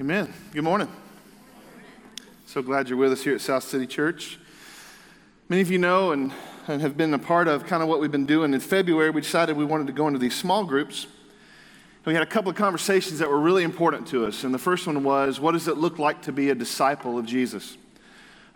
Amen. 0.00 0.32
Good 0.54 0.64
morning. 0.64 0.88
So 2.46 2.62
glad 2.62 2.88
you're 2.88 2.96
with 2.96 3.12
us 3.12 3.22
here 3.22 3.34
at 3.34 3.42
South 3.42 3.64
City 3.64 3.86
Church. 3.86 4.38
Many 5.50 5.60
of 5.60 5.70
you 5.70 5.76
know 5.76 6.12
and, 6.12 6.32
and 6.66 6.80
have 6.80 6.96
been 6.96 7.12
a 7.12 7.18
part 7.18 7.48
of 7.48 7.66
kind 7.66 7.82
of 7.82 7.88
what 7.90 8.00
we've 8.00 8.10
been 8.10 8.24
doing. 8.24 8.54
In 8.54 8.60
February, 8.60 9.10
we 9.10 9.20
decided 9.20 9.58
we 9.58 9.64
wanted 9.66 9.88
to 9.88 9.92
go 9.92 10.06
into 10.06 10.18
these 10.18 10.34
small 10.34 10.64
groups. 10.64 11.04
And 11.04 12.06
We 12.06 12.14
had 12.14 12.22
a 12.22 12.26
couple 12.26 12.50
of 12.50 12.56
conversations 12.56 13.18
that 13.18 13.28
were 13.28 13.38
really 13.38 13.62
important 13.62 14.06
to 14.06 14.24
us. 14.24 14.42
And 14.42 14.54
the 14.54 14.58
first 14.58 14.86
one 14.86 15.04
was 15.04 15.38
what 15.38 15.52
does 15.52 15.68
it 15.68 15.76
look 15.76 15.98
like 15.98 16.22
to 16.22 16.32
be 16.32 16.48
a 16.48 16.54
disciple 16.54 17.18
of 17.18 17.26
Jesus 17.26 17.76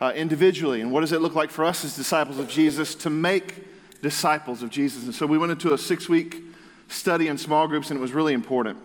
uh, 0.00 0.14
individually? 0.16 0.80
And 0.80 0.92
what 0.92 1.02
does 1.02 1.12
it 1.12 1.20
look 1.20 1.34
like 1.34 1.50
for 1.50 1.66
us 1.66 1.84
as 1.84 1.94
disciples 1.94 2.38
of 2.38 2.48
Jesus 2.48 2.94
to 2.94 3.10
make 3.10 3.66
disciples 4.00 4.62
of 4.62 4.70
Jesus? 4.70 5.04
And 5.04 5.14
so 5.14 5.26
we 5.26 5.36
went 5.36 5.52
into 5.52 5.74
a 5.74 5.78
six 5.78 6.08
week 6.08 6.38
study 6.88 7.28
in 7.28 7.36
small 7.36 7.68
groups, 7.68 7.90
and 7.90 7.98
it 7.98 8.00
was 8.00 8.12
really 8.12 8.32
important 8.32 8.78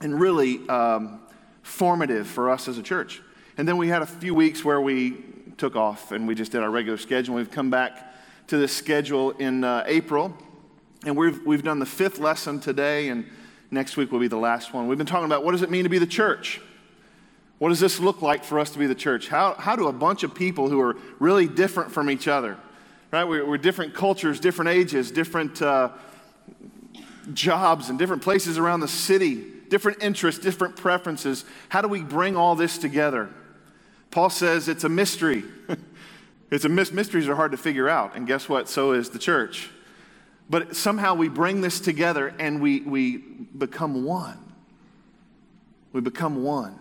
and 0.00 0.18
really 0.18 0.66
um, 0.70 1.20
formative 1.68 2.26
for 2.26 2.50
us 2.50 2.66
as 2.66 2.78
a 2.78 2.82
church. 2.82 3.22
And 3.56 3.68
then 3.68 3.76
we 3.76 3.88
had 3.88 4.02
a 4.02 4.06
few 4.06 4.34
weeks 4.34 4.64
where 4.64 4.80
we 4.80 5.22
took 5.58 5.76
off 5.76 6.12
and 6.12 6.26
we 6.26 6.34
just 6.34 6.50
did 6.50 6.62
our 6.62 6.70
regular 6.70 6.96
schedule. 6.98 7.34
We've 7.34 7.50
come 7.50 7.70
back 7.70 8.14
to 8.48 8.56
this 8.56 8.74
schedule 8.74 9.32
in 9.32 9.62
uh, 9.62 9.84
April, 9.86 10.34
and 11.04 11.16
we've, 11.16 11.44
we've 11.44 11.62
done 11.62 11.78
the 11.78 11.86
fifth 11.86 12.18
lesson 12.18 12.58
today, 12.58 13.10
and 13.10 13.26
next 13.70 13.96
week 13.98 14.10
will 14.10 14.18
be 14.18 14.28
the 14.28 14.38
last 14.38 14.72
one. 14.72 14.88
We've 14.88 14.96
been 14.96 15.06
talking 15.06 15.26
about 15.26 15.44
what 15.44 15.52
does 15.52 15.62
it 15.62 15.70
mean 15.70 15.84
to 15.84 15.90
be 15.90 15.98
the 15.98 16.06
church? 16.06 16.60
What 17.58 17.68
does 17.68 17.80
this 17.80 18.00
look 18.00 18.22
like 18.22 18.44
for 18.44 18.58
us 18.58 18.70
to 18.70 18.78
be 18.78 18.86
the 18.86 18.94
church? 18.94 19.28
How, 19.28 19.54
how 19.54 19.76
do 19.76 19.88
a 19.88 19.92
bunch 19.92 20.22
of 20.22 20.34
people 20.34 20.70
who 20.70 20.80
are 20.80 20.96
really 21.18 21.46
different 21.46 21.92
from 21.92 22.08
each 22.08 22.26
other, 22.28 22.56
right? 23.10 23.24
We're, 23.24 23.46
we're 23.46 23.58
different 23.58 23.94
cultures, 23.94 24.40
different 24.40 24.70
ages, 24.70 25.10
different 25.10 25.60
uh, 25.60 25.90
jobs, 27.34 27.90
and 27.90 27.98
different 27.98 28.22
places 28.22 28.56
around 28.56 28.80
the 28.80 28.88
city 28.88 29.57
different 29.68 30.02
interests, 30.02 30.40
different 30.40 30.76
preferences. 30.76 31.44
How 31.68 31.82
do 31.82 31.88
we 31.88 32.02
bring 32.02 32.36
all 32.36 32.54
this 32.54 32.78
together? 32.78 33.30
Paul 34.10 34.30
says 34.30 34.68
it's 34.68 34.84
a 34.84 34.88
mystery. 34.88 35.44
it's 36.50 36.64
a 36.64 36.68
mis- 36.68 36.92
mysteries 36.92 37.28
are 37.28 37.34
hard 37.34 37.52
to 37.52 37.58
figure 37.58 37.88
out, 37.88 38.16
and 38.16 38.26
guess 38.26 38.48
what? 38.48 38.68
So 38.68 38.92
is 38.92 39.10
the 39.10 39.18
church. 39.18 39.70
But 40.50 40.76
somehow 40.76 41.14
we 41.14 41.28
bring 41.28 41.60
this 41.60 41.78
together 41.78 42.34
and 42.38 42.62
we, 42.62 42.80
we 42.80 43.18
become 43.18 44.04
one. 44.04 44.38
We 45.92 46.00
become 46.00 46.42
one. 46.42 46.78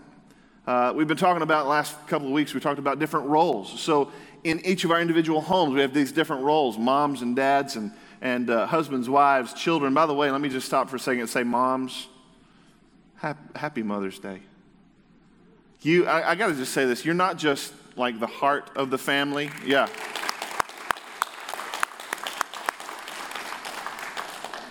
Uh, 0.66 0.94
we've 0.96 1.08
been 1.08 1.18
talking 1.18 1.42
about 1.42 1.68
last 1.68 1.96
couple 2.08 2.28
of 2.28 2.34
weeks, 2.34 2.54
we 2.54 2.60
talked 2.60 2.80
about 2.80 3.00
different 3.00 3.28
roles. 3.28 3.80
So 3.80 4.12
in 4.44 4.66
each 4.66 4.84
of 4.84 4.92
our 4.92 5.02
individual 5.02 5.42
homes, 5.42 5.74
we 5.74 5.82
have 5.82 5.94
these 5.94 6.12
different 6.12 6.44
roles 6.44 6.78
moms 6.78 7.22
and 7.22 7.36
dads 7.36 7.76
and, 7.76 7.92
and 8.22 8.50
uh, 8.50 8.68
husbands, 8.68 9.10
wives, 9.10 9.54
children. 9.54 9.94
By 9.94 10.06
the 10.06 10.14
way, 10.14 10.32
let 10.32 10.42
me 10.42 10.50
just 10.50 10.66
stop 10.66 10.90
for 10.90 10.98
a 10.98 11.00
second 11.00 11.22
and 11.22 11.30
say, 11.30 11.44
moms, 11.44 12.08
Happy 13.18 13.84
Mother's 13.84 14.20
Day. 14.20 14.42
You, 15.82 16.06
I, 16.06 16.32
I 16.32 16.36
got 16.36 16.48
to 16.48 16.56
just 16.56 16.74
say 16.74 16.86
this. 16.86 17.06
You're 17.06 17.16
not 17.16 17.38
just 17.38 17.74
like 17.96 18.20
the 18.20 18.28
heart 18.28 18.70
of 18.76 18.90
the 18.90 18.98
family. 18.98 19.50
Yeah. 19.66 19.88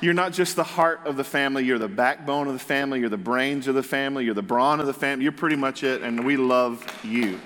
You're 0.00 0.14
not 0.14 0.32
just 0.32 0.56
the 0.56 0.64
heart 0.64 1.00
of 1.06 1.16
the 1.16 1.24
family, 1.24 1.64
you're 1.64 1.78
the 1.78 1.88
backbone 1.88 2.48
of 2.48 2.52
the 2.52 2.58
family, 2.58 3.00
you're 3.00 3.08
the 3.08 3.16
brains 3.16 3.66
of 3.66 3.74
the 3.74 3.82
family, 3.82 4.26
you're 4.26 4.34
the 4.34 4.42
brawn 4.42 4.78
of 4.78 4.86
the 4.86 4.92
family. 4.92 5.24
You're 5.24 5.32
pretty 5.32 5.56
much 5.56 5.82
it, 5.82 6.02
and 6.02 6.24
we 6.24 6.36
love 6.36 6.84
you. 7.02 7.40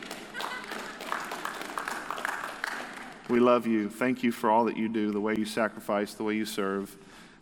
We 3.28 3.38
love 3.38 3.68
you. 3.68 3.88
Thank 3.88 4.24
you 4.24 4.32
for 4.32 4.50
all 4.50 4.64
that 4.64 4.76
you 4.76 4.88
do, 4.88 5.12
the 5.12 5.20
way 5.20 5.36
you 5.36 5.44
sacrifice, 5.44 6.14
the 6.14 6.24
way 6.24 6.34
you 6.34 6.44
serve, 6.44 6.94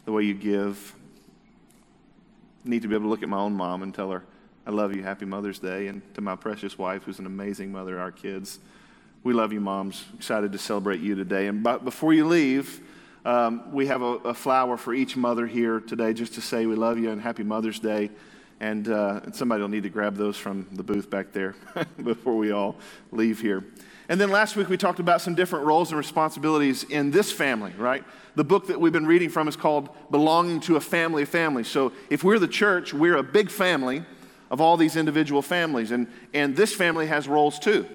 the 0.04 0.12
way 0.12 0.24
you 0.24 0.34
give 0.34 0.94
need 2.68 2.82
to 2.82 2.88
be 2.88 2.94
able 2.94 3.06
to 3.06 3.08
look 3.08 3.22
at 3.22 3.28
my 3.28 3.38
own 3.38 3.54
mom 3.54 3.82
and 3.82 3.94
tell 3.94 4.10
her, 4.10 4.22
I 4.66 4.70
love 4.70 4.94
you, 4.94 5.02
happy 5.02 5.24
Mother's 5.24 5.58
Day. 5.58 5.88
And 5.88 6.02
to 6.14 6.20
my 6.20 6.36
precious 6.36 6.76
wife, 6.76 7.04
who's 7.04 7.18
an 7.18 7.26
amazing 7.26 7.72
mother, 7.72 7.98
our 7.98 8.12
kids, 8.12 8.58
we 9.24 9.32
love 9.32 9.52
you, 9.52 9.60
moms. 9.60 10.04
Excited 10.14 10.52
to 10.52 10.58
celebrate 10.58 11.00
you 11.00 11.14
today. 11.14 11.46
And 11.46 11.62
before 11.62 12.12
you 12.12 12.26
leave, 12.26 12.80
um, 13.24 13.72
we 13.72 13.86
have 13.86 14.02
a, 14.02 14.16
a, 14.24 14.34
flower 14.34 14.76
for 14.76 14.94
each 14.94 15.16
mother 15.16 15.46
here 15.46 15.80
today 15.80 16.12
just 16.12 16.34
to 16.34 16.40
say 16.40 16.66
we 16.66 16.76
love 16.76 16.98
you 16.98 17.10
and 17.10 17.20
happy 17.20 17.42
Mother's 17.42 17.80
Day. 17.80 18.10
And, 18.60 18.88
uh, 18.88 19.20
and 19.24 19.34
somebody 19.34 19.62
will 19.62 19.68
need 19.68 19.84
to 19.84 19.88
grab 19.88 20.16
those 20.16 20.36
from 20.36 20.66
the 20.72 20.82
booth 20.82 21.10
back 21.10 21.32
there 21.32 21.54
before 22.02 22.36
we 22.36 22.52
all 22.52 22.76
leave 23.10 23.40
here. 23.40 23.64
And 24.08 24.18
then 24.18 24.30
last 24.30 24.56
week 24.56 24.70
we 24.70 24.78
talked 24.78 25.00
about 25.00 25.20
some 25.20 25.34
different 25.34 25.66
roles 25.66 25.90
and 25.90 25.98
responsibilities 25.98 26.84
in 26.84 27.10
this 27.10 27.30
family, 27.30 27.72
right? 27.76 28.04
The 28.36 28.44
book 28.44 28.68
that 28.68 28.80
we've 28.80 28.92
been 28.92 29.06
reading 29.06 29.28
from 29.28 29.48
is 29.48 29.56
called 29.56 29.90
Belonging 30.10 30.60
to 30.60 30.76
a 30.76 30.80
Family 30.80 31.24
of 31.24 31.28
Families. 31.28 31.68
So 31.68 31.92
if 32.08 32.24
we're 32.24 32.38
the 32.38 32.48
church, 32.48 32.94
we're 32.94 33.16
a 33.16 33.22
big 33.22 33.50
family 33.50 34.04
of 34.50 34.62
all 34.62 34.78
these 34.78 34.96
individual 34.96 35.42
families. 35.42 35.90
And, 35.90 36.06
and 36.32 36.56
this 36.56 36.74
family 36.74 37.06
has 37.06 37.28
roles 37.28 37.58
too. 37.58 37.86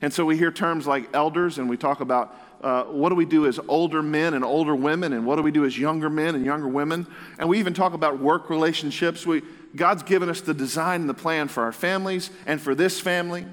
And 0.00 0.12
so 0.12 0.24
we 0.24 0.36
hear 0.36 0.52
terms 0.52 0.86
like 0.86 1.08
elders, 1.12 1.58
and 1.58 1.68
we 1.68 1.76
talk 1.76 2.00
about 2.00 2.36
uh, 2.62 2.84
what 2.84 3.08
do 3.08 3.16
we 3.16 3.24
do 3.24 3.46
as 3.46 3.58
older 3.66 4.00
men 4.00 4.34
and 4.34 4.44
older 4.44 4.76
women, 4.76 5.12
and 5.12 5.26
what 5.26 5.36
do 5.36 5.42
we 5.42 5.50
do 5.50 5.64
as 5.64 5.76
younger 5.76 6.08
men 6.08 6.36
and 6.36 6.44
younger 6.44 6.68
women. 6.68 7.04
And 7.38 7.48
we 7.48 7.58
even 7.58 7.74
talk 7.74 7.94
about 7.94 8.20
work 8.20 8.48
relationships. 8.48 9.26
We, 9.26 9.42
God's 9.74 10.04
given 10.04 10.28
us 10.28 10.40
the 10.40 10.54
design 10.54 11.00
and 11.00 11.10
the 11.10 11.14
plan 11.14 11.48
for 11.48 11.64
our 11.64 11.72
families 11.72 12.30
and 12.46 12.60
for 12.60 12.76
this 12.76 13.00
family. 13.00 13.44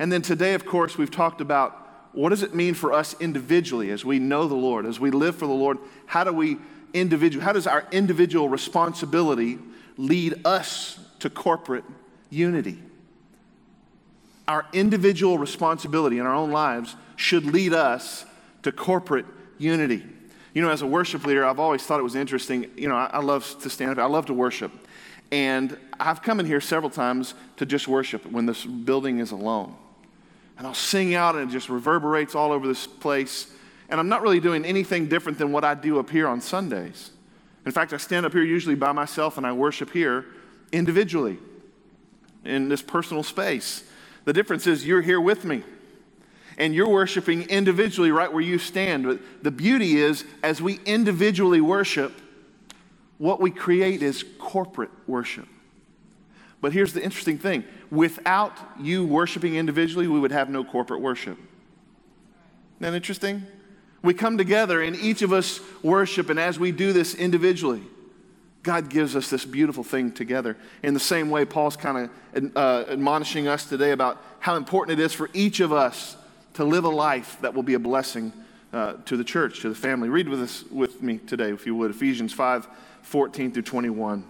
And 0.00 0.10
then 0.10 0.22
today, 0.22 0.54
of 0.54 0.64
course, 0.64 0.96
we've 0.96 1.10
talked 1.10 1.42
about 1.42 1.76
what 2.12 2.30
does 2.30 2.42
it 2.42 2.54
mean 2.54 2.72
for 2.72 2.90
us 2.90 3.14
individually 3.20 3.90
as 3.90 4.02
we 4.02 4.18
know 4.18 4.48
the 4.48 4.54
Lord, 4.54 4.86
as 4.86 4.98
we 4.98 5.10
live 5.10 5.36
for 5.36 5.46
the 5.46 5.52
Lord? 5.52 5.76
How 6.06 6.24
do 6.24 6.32
we 6.32 6.56
individual, 6.94 7.44
how 7.44 7.52
does 7.52 7.66
our 7.66 7.86
individual 7.92 8.48
responsibility 8.48 9.58
lead 9.98 10.40
us 10.46 10.98
to 11.18 11.28
corporate 11.28 11.84
unity? 12.30 12.78
Our 14.48 14.64
individual 14.72 15.36
responsibility 15.36 16.18
in 16.18 16.24
our 16.24 16.34
own 16.34 16.50
lives 16.50 16.96
should 17.16 17.44
lead 17.44 17.74
us 17.74 18.24
to 18.62 18.72
corporate 18.72 19.26
unity. 19.58 20.02
You 20.54 20.62
know, 20.62 20.70
as 20.70 20.80
a 20.80 20.86
worship 20.86 21.26
leader, 21.26 21.44
I've 21.44 21.60
always 21.60 21.82
thought 21.82 22.00
it 22.00 22.04
was 22.04 22.16
interesting. 22.16 22.70
You 22.74 22.88
know, 22.88 22.96
I, 22.96 23.10
I 23.12 23.20
love 23.20 23.54
to 23.60 23.68
stand 23.68 23.90
up, 23.90 23.98
I 23.98 24.06
love 24.06 24.24
to 24.26 24.34
worship. 24.34 24.72
And 25.30 25.76
I've 26.00 26.22
come 26.22 26.40
in 26.40 26.46
here 26.46 26.62
several 26.62 26.90
times 26.90 27.34
to 27.58 27.66
just 27.66 27.86
worship 27.86 28.24
when 28.32 28.46
this 28.46 28.64
building 28.64 29.18
is 29.18 29.30
alone 29.30 29.76
and 30.60 30.66
I'll 30.66 30.74
sing 30.74 31.14
out 31.14 31.36
and 31.36 31.48
it 31.48 31.52
just 31.54 31.70
reverberates 31.70 32.34
all 32.34 32.52
over 32.52 32.68
this 32.68 32.86
place. 32.86 33.50
And 33.88 33.98
I'm 33.98 34.10
not 34.10 34.20
really 34.20 34.40
doing 34.40 34.66
anything 34.66 35.08
different 35.08 35.38
than 35.38 35.52
what 35.52 35.64
I 35.64 35.72
do 35.72 35.98
up 35.98 36.10
here 36.10 36.28
on 36.28 36.42
Sundays. 36.42 37.12
In 37.64 37.72
fact, 37.72 37.94
I 37.94 37.96
stand 37.96 38.26
up 38.26 38.34
here 38.34 38.42
usually 38.42 38.74
by 38.74 38.92
myself 38.92 39.38
and 39.38 39.46
I 39.46 39.52
worship 39.52 39.90
here 39.90 40.26
individually 40.70 41.38
in 42.44 42.68
this 42.68 42.82
personal 42.82 43.22
space. 43.22 43.84
The 44.26 44.34
difference 44.34 44.66
is 44.66 44.86
you're 44.86 45.00
here 45.00 45.18
with 45.18 45.46
me 45.46 45.62
and 46.58 46.74
you're 46.74 46.90
worshiping 46.90 47.44
individually 47.44 48.10
right 48.10 48.30
where 48.30 48.42
you 48.42 48.58
stand. 48.58 49.04
But 49.04 49.42
the 49.42 49.50
beauty 49.50 49.96
is, 49.96 50.26
as 50.42 50.60
we 50.60 50.78
individually 50.84 51.62
worship, 51.62 52.12
what 53.16 53.40
we 53.40 53.50
create 53.50 54.02
is 54.02 54.26
corporate 54.38 54.90
worship. 55.06 55.48
But 56.60 56.72
here's 56.72 56.92
the 56.92 57.02
interesting 57.02 57.38
thing 57.38 57.64
without 57.90 58.56
you 58.78 59.06
worshiping 59.06 59.56
individually, 59.56 60.06
we 60.06 60.20
would 60.20 60.32
have 60.32 60.50
no 60.50 60.64
corporate 60.64 61.00
worship. 61.00 61.38
Isn't 61.38 62.92
that 62.92 62.94
interesting? 62.94 63.46
We 64.02 64.14
come 64.14 64.38
together 64.38 64.80
and 64.80 64.96
each 64.96 65.22
of 65.22 65.32
us 65.32 65.60
worship, 65.82 66.30
and 66.30 66.40
as 66.40 66.58
we 66.58 66.72
do 66.72 66.92
this 66.92 67.14
individually, 67.14 67.82
God 68.62 68.90
gives 68.90 69.16
us 69.16 69.30
this 69.30 69.44
beautiful 69.44 69.84
thing 69.84 70.12
together. 70.12 70.56
In 70.82 70.94
the 70.94 71.00
same 71.00 71.30
way, 71.30 71.44
Paul's 71.44 71.76
kind 71.76 72.10
of 72.34 72.56
uh, 72.56 72.84
admonishing 72.90 73.48
us 73.48 73.64
today 73.66 73.92
about 73.92 74.22
how 74.38 74.56
important 74.56 74.98
it 74.98 75.02
is 75.02 75.12
for 75.12 75.30
each 75.32 75.60
of 75.60 75.72
us 75.72 76.16
to 76.54 76.64
live 76.64 76.84
a 76.84 76.90
life 76.90 77.38
that 77.40 77.54
will 77.54 77.62
be 77.62 77.74
a 77.74 77.78
blessing 77.78 78.32
uh, 78.72 78.94
to 79.06 79.16
the 79.16 79.24
church, 79.24 79.60
to 79.60 79.68
the 79.68 79.74
family. 79.74 80.08
Read 80.08 80.28
with 80.28 80.40
us 80.40 80.64
with 80.70 81.02
me 81.02 81.18
today, 81.18 81.52
if 81.52 81.66
you 81.66 81.74
would, 81.74 81.90
Ephesians 81.90 82.32
5 82.32 82.68
14 83.02 83.52
through 83.52 83.62
21. 83.62 84.24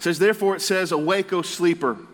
It 0.00 0.04
says, 0.04 0.18
Therefore 0.18 0.56
it 0.56 0.62
says, 0.62 0.92
Awake, 0.92 1.30
O 1.34 1.42
sleeper, 1.42 1.90
and 1.90 2.08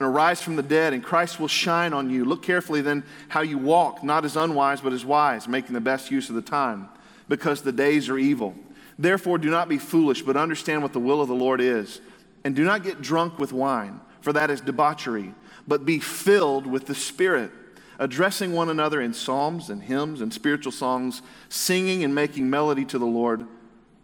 arise 0.00 0.42
from 0.42 0.56
the 0.56 0.62
dead, 0.62 0.92
and 0.92 1.02
Christ 1.02 1.40
will 1.40 1.48
shine 1.48 1.94
on 1.94 2.10
you. 2.10 2.26
Look 2.26 2.42
carefully 2.42 2.82
then 2.82 3.04
how 3.28 3.40
you 3.40 3.56
walk, 3.56 4.04
not 4.04 4.26
as 4.26 4.36
unwise, 4.36 4.82
but 4.82 4.92
as 4.92 5.02
wise, 5.02 5.48
making 5.48 5.72
the 5.72 5.80
best 5.80 6.10
use 6.10 6.28
of 6.28 6.34
the 6.34 6.42
time, 6.42 6.90
because 7.26 7.62
the 7.62 7.72
days 7.72 8.10
are 8.10 8.18
evil. 8.18 8.54
Therefore 8.98 9.38
do 9.38 9.48
not 9.48 9.66
be 9.66 9.78
foolish, 9.78 10.20
but 10.20 10.36
understand 10.36 10.82
what 10.82 10.92
the 10.92 11.00
will 11.00 11.22
of 11.22 11.28
the 11.28 11.34
Lord 11.34 11.62
is. 11.62 12.02
And 12.44 12.54
do 12.54 12.64
not 12.64 12.82
get 12.82 13.00
drunk 13.00 13.38
with 13.38 13.54
wine, 13.54 13.98
for 14.20 14.34
that 14.34 14.50
is 14.50 14.60
debauchery, 14.60 15.32
but 15.66 15.86
be 15.86 16.00
filled 16.00 16.66
with 16.66 16.84
the 16.84 16.94
Spirit 16.94 17.50
addressing 17.98 18.52
one 18.52 18.68
another 18.68 19.00
in 19.00 19.14
psalms 19.14 19.70
and 19.70 19.82
hymns 19.82 20.20
and 20.20 20.34
spiritual 20.34 20.72
songs, 20.72 21.22
singing 21.48 22.04
and 22.04 22.14
making 22.14 22.50
melody 22.50 22.84
to 22.84 22.98
the 22.98 23.06
Lord 23.06 23.46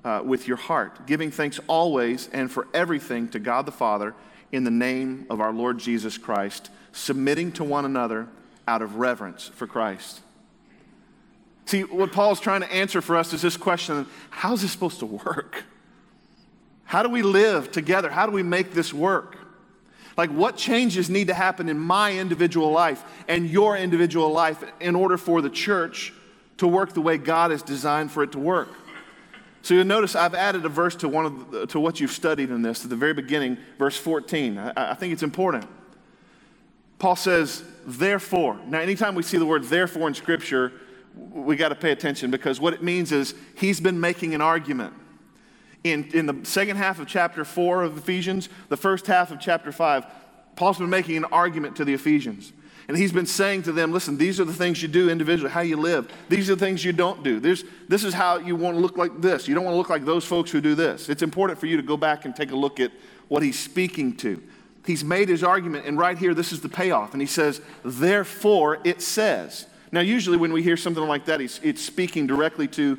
uh, 0.05 0.23
with 0.25 0.49
your 0.49 0.57
heart, 0.57 1.07
giving 1.07 1.31
thanks 1.31 1.61
always 1.67 2.29
and 2.33 2.51
for 2.51 2.67
everything 2.73 3.29
to 3.29 3.39
God 3.39 3.67
the 3.67 3.73
Father 3.73 4.15
in 4.53 4.65
the 4.65 4.71
name 4.71 5.27
of 5.31 5.41
our 5.41 5.53
Lord 5.53 5.79
Jesus 5.79 6.19
Christ, 6.19 6.71
submitting 6.93 7.53
to 7.53 7.65
one 7.65 7.85
another 7.85 8.29
out 8.67 8.83
of 8.83 8.97
reverence 8.97 9.49
for 9.49 9.67
Christ. 9.67 10.21
See, 11.67 11.83
what 11.83 12.13
Paul's 12.13 12.41
trying 12.41 12.63
to 12.63 12.73
answer 12.73 13.01
for 13.01 13.17
us 13.17 13.33
is 13.33 13.43
this 13.43 13.57
question 13.57 14.07
how's 14.31 14.63
this 14.63 14.73
supposed 14.73 14.99
to 15.01 15.07
work? 15.07 15.65
How 16.85 17.05
do 17.05 17.09
we 17.09 17.23
live 17.23 17.71
together? 17.71 18.11
How 18.11 18.27
do 18.27 18.33
we 18.33 18.43
make 18.43 18.73
this 18.73 18.93
work? 18.93 19.39
Like, 20.17 20.31
what 20.31 20.57
changes 20.57 21.09
need 21.09 21.29
to 21.29 21.35
happen 21.35 21.69
in 21.69 21.79
my 21.79 22.19
individual 22.19 22.73
life 22.73 23.05
and 23.29 23.49
your 23.49 23.77
individual 23.77 24.33
life 24.33 24.65
in 24.81 24.97
order 24.97 25.17
for 25.17 25.41
the 25.41 25.49
church 25.49 26.13
to 26.57 26.67
work 26.67 26.93
the 26.93 27.01
way 27.01 27.17
God 27.17 27.53
has 27.53 27.63
designed 27.63 28.11
for 28.11 28.25
it 28.25 28.33
to 28.33 28.41
work? 28.41 28.69
So 29.63 29.75
you'll 29.75 29.85
notice 29.85 30.15
I've 30.15 30.35
added 30.35 30.65
a 30.65 30.69
verse 30.69 30.97
to, 30.97 31.09
one 31.09 31.27
of 31.27 31.51
the, 31.51 31.67
to 31.69 31.81
what 31.81 32.01
you've 32.01 32.13
studied 32.13 32.51
in 32.51 32.63
this 32.63 32.85
at 32.85 32.91
the 32.91 32.97
very 32.97 33.13
beginning, 33.13 33.59
verse 33.79 33.97
14. 33.97 34.59
I, 34.59 34.93
I 34.93 34.95
think 34.95 35.13
it's 35.13 35.23
important. 35.23 35.67
Paul 36.99 37.17
says, 37.17 37.65
therefore. 37.87 38.59
Now, 38.67 38.79
anytime 38.81 39.15
we 39.15 39.23
see 39.23 39.39
the 39.39 39.47
word 39.47 39.65
therefore 39.65 40.09
in 40.09 40.15
Scripture, 40.15 40.73
we 41.15 41.57
got 41.57 41.71
to 41.71 41.75
pay 41.75 41.93
attention 41.93 42.31
because 42.31 42.61
what 42.61 42.73
it 42.73 42.83
means 42.83 43.13
is 43.13 43.35
he's 43.57 43.81
been 43.81 44.01
making 44.01 44.35
an 44.35 44.41
argument. 44.41 44.95
In, 45.83 46.11
in 46.13 46.27
the 46.27 46.39
second 46.45 46.77
half 46.77 47.01
of 47.01 47.07
chapter 47.07 47.45
4 47.45 47.85
of 47.85 47.97
Ephesians, 47.97 48.51
the 48.69 48.77
first 48.77 49.07
half 49.07 49.31
of 49.31 49.41
chapter 49.41 49.73
5, 49.73 50.07
Paul's 50.57 50.79
been 50.79 50.91
making 50.91 51.17
an 51.17 51.25
argument 51.27 51.77
to 51.77 51.85
the 51.85 51.95
Ephesians. 51.95 52.53
And 52.91 52.99
he's 52.99 53.13
been 53.13 53.25
saying 53.25 53.63
to 53.63 53.73
them, 53.73 53.93
listen, 53.93 54.17
these 54.17 54.41
are 54.41 54.45
the 54.45 54.53
things 54.53 54.83
you 54.83 54.89
do 54.89 55.11
individually, 55.11 55.53
how 55.53 55.61
you 55.61 55.77
live. 55.77 56.11
These 56.29 56.51
are 56.51 56.57
the 56.57 56.67
things 56.67 56.85
you 56.85 56.93
don't 56.93 57.23
do. 57.23 57.39
There's, 57.39 57.63
this 57.87 58.03
is 58.03 58.13
how 58.13 58.39
you 58.39 58.57
want 58.57 58.77
to 58.77 58.81
look 58.81 58.97
like 58.97 59.21
this. 59.21 59.47
You 59.47 59.55
don't 59.55 59.63
want 59.63 59.75
to 59.75 59.79
look 59.79 59.91
like 59.91 60.05
those 60.05 60.25
folks 60.25 60.51
who 60.51 60.61
do 60.61 60.75
this. 60.75 61.09
It's 61.09 61.23
important 61.23 61.61
for 61.61 61.67
you 61.67 61.77
to 61.77 61.85
go 61.85 61.97
back 61.97 62.25
and 62.25 62.35
take 62.35 62.51
a 62.51 62.57
look 62.57 62.81
at 62.81 62.91
what 63.29 63.45
he's 63.45 63.57
speaking 63.57 64.17
to. 64.17 64.43
He's 64.85 65.05
made 65.05 65.29
his 65.29 65.45
argument, 65.45 65.87
and 65.87 65.97
right 66.01 66.19
here, 66.19 66.35
this 66.35 66.51
is 66.51 66.63
the 66.63 66.69
payoff. 66.69 67.13
And 67.13 67.23
he 67.23 67.29
says, 67.29 67.61
therefore 67.85 68.81
it 68.83 69.03
says. 69.03 69.67
Now, 69.93 70.01
usually 70.01 70.37
when 70.37 70.53
we 70.53 70.61
hear 70.61 70.77
something 70.77 71.07
like 71.07 71.27
that, 71.27 71.41
it's 71.41 71.81
speaking 71.81 72.27
directly 72.27 72.67
to 72.67 72.99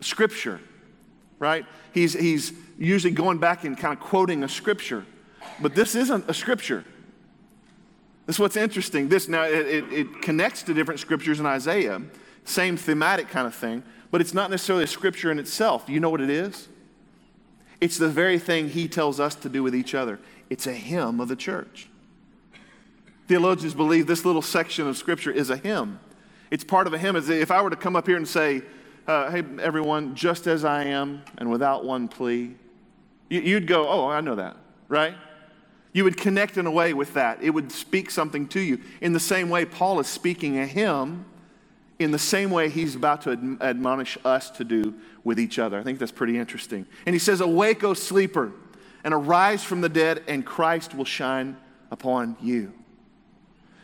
Scripture, 0.00 0.58
right? 1.38 1.64
He's, 1.94 2.12
he's 2.12 2.52
usually 2.76 3.14
going 3.14 3.38
back 3.38 3.62
and 3.62 3.78
kind 3.78 3.96
of 3.96 4.00
quoting 4.00 4.42
a 4.42 4.48
Scripture. 4.48 5.06
But 5.60 5.76
this 5.76 5.94
isn't 5.94 6.28
a 6.28 6.34
Scripture. 6.34 6.84
This 8.28 8.36
is 8.36 8.40
what's 8.40 8.56
interesting. 8.56 9.08
This 9.08 9.26
now, 9.26 9.44
it, 9.44 9.66
it, 9.66 9.84
it 9.90 10.20
connects 10.20 10.62
to 10.64 10.74
different 10.74 11.00
Scriptures 11.00 11.40
in 11.40 11.46
Isaiah, 11.46 12.02
same 12.44 12.76
thematic 12.76 13.30
kind 13.30 13.46
of 13.46 13.54
thing, 13.54 13.82
but 14.10 14.20
it's 14.20 14.34
not 14.34 14.50
necessarily 14.50 14.84
a 14.84 14.86
Scripture 14.86 15.30
in 15.30 15.38
itself. 15.38 15.86
Do 15.86 15.94
you 15.94 16.00
know 16.00 16.10
what 16.10 16.20
it 16.20 16.28
is? 16.28 16.68
It's 17.80 17.96
the 17.96 18.10
very 18.10 18.38
thing 18.38 18.68
he 18.68 18.86
tells 18.86 19.18
us 19.18 19.34
to 19.36 19.48
do 19.48 19.62
with 19.62 19.74
each 19.74 19.94
other. 19.94 20.20
It's 20.50 20.66
a 20.66 20.74
hymn 20.74 21.20
of 21.20 21.28
the 21.28 21.36
church. 21.36 21.88
Theologians 23.28 23.72
believe 23.72 24.06
this 24.06 24.26
little 24.26 24.42
section 24.42 24.86
of 24.86 24.98
Scripture 24.98 25.30
is 25.30 25.48
a 25.48 25.56
hymn. 25.56 25.98
It's 26.50 26.64
part 26.64 26.86
of 26.86 26.92
a 26.92 26.98
hymn. 26.98 27.16
If 27.16 27.50
I 27.50 27.62
were 27.62 27.70
to 27.70 27.76
come 27.76 27.96
up 27.96 28.06
here 28.06 28.18
and 28.18 28.28
say, 28.28 28.60
uh, 29.06 29.30
hey, 29.30 29.42
everyone, 29.58 30.14
just 30.14 30.46
as 30.46 30.66
I 30.66 30.84
am 30.84 31.22
and 31.38 31.50
without 31.50 31.86
one 31.86 32.08
plea, 32.08 32.56
you'd 33.30 33.66
go, 33.66 33.88
oh, 33.88 34.06
I 34.06 34.20
know 34.20 34.34
that, 34.34 34.58
right? 34.86 35.14
You 35.92 36.04
would 36.04 36.16
connect 36.16 36.56
in 36.56 36.66
a 36.66 36.70
way 36.70 36.92
with 36.92 37.14
that. 37.14 37.42
It 37.42 37.50
would 37.50 37.72
speak 37.72 38.10
something 38.10 38.46
to 38.48 38.60
you. 38.60 38.80
In 39.00 39.12
the 39.12 39.20
same 39.20 39.48
way, 39.48 39.64
Paul 39.64 40.00
is 40.00 40.06
speaking 40.06 40.58
a 40.58 40.66
hymn 40.66 41.24
in 41.98 42.12
the 42.12 42.18
same 42.18 42.50
way 42.50 42.68
he's 42.68 42.94
about 42.94 43.22
to 43.22 43.58
admonish 43.60 44.16
us 44.24 44.50
to 44.50 44.64
do 44.64 44.94
with 45.24 45.40
each 45.40 45.58
other. 45.58 45.78
I 45.78 45.82
think 45.82 45.98
that's 45.98 46.12
pretty 46.12 46.38
interesting. 46.38 46.86
And 47.06 47.14
he 47.14 47.18
says, 47.18 47.40
Awake, 47.40 47.82
O 47.82 47.94
sleeper, 47.94 48.52
and 49.02 49.12
arise 49.12 49.64
from 49.64 49.80
the 49.80 49.88
dead, 49.88 50.22
and 50.28 50.46
Christ 50.46 50.94
will 50.94 51.04
shine 51.04 51.56
upon 51.90 52.36
you. 52.40 52.72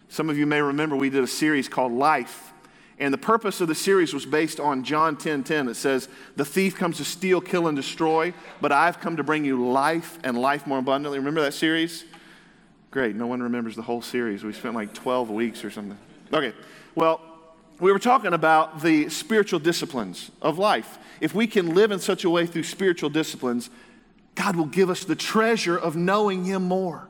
Some 0.08 0.30
of 0.30 0.38
you 0.38 0.46
may 0.46 0.60
remember 0.60 0.94
we 0.94 1.10
did 1.10 1.24
a 1.24 1.28
series 1.28 1.68
called 1.68 1.92
Life. 1.92 2.53
And 2.98 3.12
the 3.12 3.18
purpose 3.18 3.60
of 3.60 3.68
the 3.68 3.74
series 3.74 4.14
was 4.14 4.24
based 4.24 4.60
on 4.60 4.84
John 4.84 5.16
10 5.16 5.42
10. 5.44 5.68
It 5.68 5.74
says, 5.74 6.08
The 6.36 6.44
thief 6.44 6.76
comes 6.76 6.98
to 6.98 7.04
steal, 7.04 7.40
kill, 7.40 7.66
and 7.66 7.76
destroy, 7.76 8.32
but 8.60 8.70
I've 8.70 9.00
come 9.00 9.16
to 9.16 9.24
bring 9.24 9.44
you 9.44 9.68
life 9.68 10.18
and 10.22 10.38
life 10.38 10.66
more 10.66 10.78
abundantly. 10.78 11.18
Remember 11.18 11.42
that 11.42 11.54
series? 11.54 12.04
Great. 12.90 13.16
No 13.16 13.26
one 13.26 13.42
remembers 13.42 13.74
the 13.74 13.82
whole 13.82 14.02
series. 14.02 14.44
We 14.44 14.52
spent 14.52 14.76
like 14.76 14.94
12 14.94 15.30
weeks 15.30 15.64
or 15.64 15.70
something. 15.70 15.98
Okay. 16.32 16.52
Well, 16.94 17.20
we 17.80 17.90
were 17.90 17.98
talking 17.98 18.32
about 18.32 18.82
the 18.82 19.08
spiritual 19.08 19.58
disciplines 19.58 20.30
of 20.40 20.58
life. 20.58 20.98
If 21.20 21.34
we 21.34 21.48
can 21.48 21.74
live 21.74 21.90
in 21.90 21.98
such 21.98 22.22
a 22.22 22.30
way 22.30 22.46
through 22.46 22.62
spiritual 22.62 23.10
disciplines, 23.10 23.70
God 24.36 24.54
will 24.54 24.66
give 24.66 24.90
us 24.90 25.04
the 25.04 25.16
treasure 25.16 25.76
of 25.76 25.96
knowing 25.96 26.44
Him 26.44 26.64
more, 26.64 27.08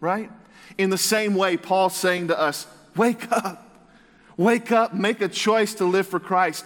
right? 0.00 0.30
In 0.78 0.88
the 0.88 0.98
same 0.98 1.34
way, 1.34 1.58
Paul's 1.58 1.96
saying 1.96 2.28
to 2.28 2.38
us, 2.38 2.66
Wake 2.96 3.30
up. 3.30 3.71
Wake 4.36 4.72
up, 4.72 4.94
make 4.94 5.20
a 5.20 5.28
choice 5.28 5.74
to 5.74 5.84
live 5.84 6.06
for 6.06 6.20
Christ. 6.20 6.64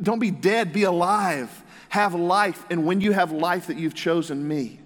Don't 0.00 0.18
be 0.18 0.30
dead, 0.30 0.72
be 0.72 0.84
alive. 0.84 1.64
Have 1.88 2.14
life. 2.14 2.64
And 2.70 2.84
when 2.84 3.00
you 3.00 3.12
have 3.12 3.32
life 3.32 3.66
that 3.68 3.76
you've 3.76 3.94
chosen 3.94 4.46
me, 4.46 4.80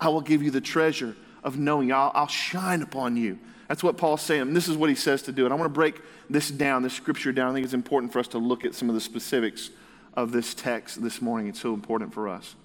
I 0.00 0.08
will 0.08 0.20
give 0.20 0.42
you 0.42 0.50
the 0.50 0.60
treasure 0.60 1.16
of 1.44 1.58
knowing. 1.58 1.92
I'll, 1.92 2.12
I'll 2.14 2.26
shine 2.28 2.82
upon 2.82 3.16
you. 3.16 3.38
That's 3.68 3.82
what 3.82 3.98
Paul's 3.98 4.22
saying. 4.22 4.54
This 4.54 4.66
is 4.66 4.76
what 4.76 4.88
he 4.88 4.96
says 4.96 5.22
to 5.22 5.32
do. 5.32 5.44
And 5.44 5.52
I 5.52 5.56
want 5.56 5.66
to 5.66 5.74
break 5.74 6.00
this 6.30 6.50
down, 6.50 6.82
this 6.82 6.94
scripture 6.94 7.32
down. 7.32 7.50
I 7.50 7.54
think 7.54 7.64
it's 7.64 7.74
important 7.74 8.12
for 8.12 8.18
us 8.18 8.28
to 8.28 8.38
look 8.38 8.64
at 8.64 8.74
some 8.74 8.88
of 8.88 8.94
the 8.94 9.00
specifics 9.00 9.70
of 10.14 10.32
this 10.32 10.54
text 10.54 11.02
this 11.02 11.20
morning. 11.20 11.48
It's 11.48 11.60
so 11.60 11.74
important 11.74 12.14
for 12.14 12.28
us. 12.28 12.56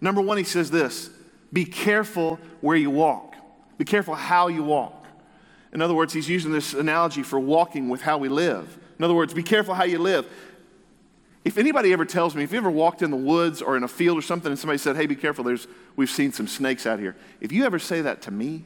Number 0.00 0.20
one, 0.20 0.36
he 0.36 0.44
says 0.44 0.70
this 0.70 1.10
be 1.52 1.64
careful 1.64 2.40
where 2.60 2.76
you 2.76 2.90
walk, 2.90 3.34
be 3.78 3.84
careful 3.84 4.14
how 4.14 4.48
you 4.48 4.64
walk. 4.64 5.03
In 5.74 5.82
other 5.82 5.94
words, 5.94 6.12
he's 6.12 6.28
using 6.28 6.52
this 6.52 6.72
analogy 6.72 7.24
for 7.24 7.38
walking 7.38 7.88
with 7.88 8.00
how 8.00 8.16
we 8.16 8.28
live. 8.28 8.78
In 8.96 9.04
other 9.04 9.14
words, 9.14 9.34
be 9.34 9.42
careful 9.42 9.74
how 9.74 9.84
you 9.84 9.98
live. 9.98 10.24
If 11.44 11.58
anybody 11.58 11.92
ever 11.92 12.04
tells 12.04 12.34
me, 12.34 12.44
if 12.44 12.52
you 12.52 12.58
ever 12.58 12.70
walked 12.70 13.02
in 13.02 13.10
the 13.10 13.16
woods 13.16 13.60
or 13.60 13.76
in 13.76 13.82
a 13.82 13.88
field 13.88 14.16
or 14.16 14.22
something 14.22 14.50
and 14.50 14.58
somebody 14.58 14.78
said, 14.78 14.96
hey, 14.96 15.06
be 15.06 15.16
careful, 15.16 15.44
there's, 15.44 15.66
we've 15.96 16.08
seen 16.08 16.32
some 16.32 16.46
snakes 16.46 16.86
out 16.86 17.00
here. 17.00 17.16
If 17.40 17.52
you 17.52 17.64
ever 17.64 17.78
say 17.78 18.00
that 18.02 18.22
to 18.22 18.30
me, 18.30 18.64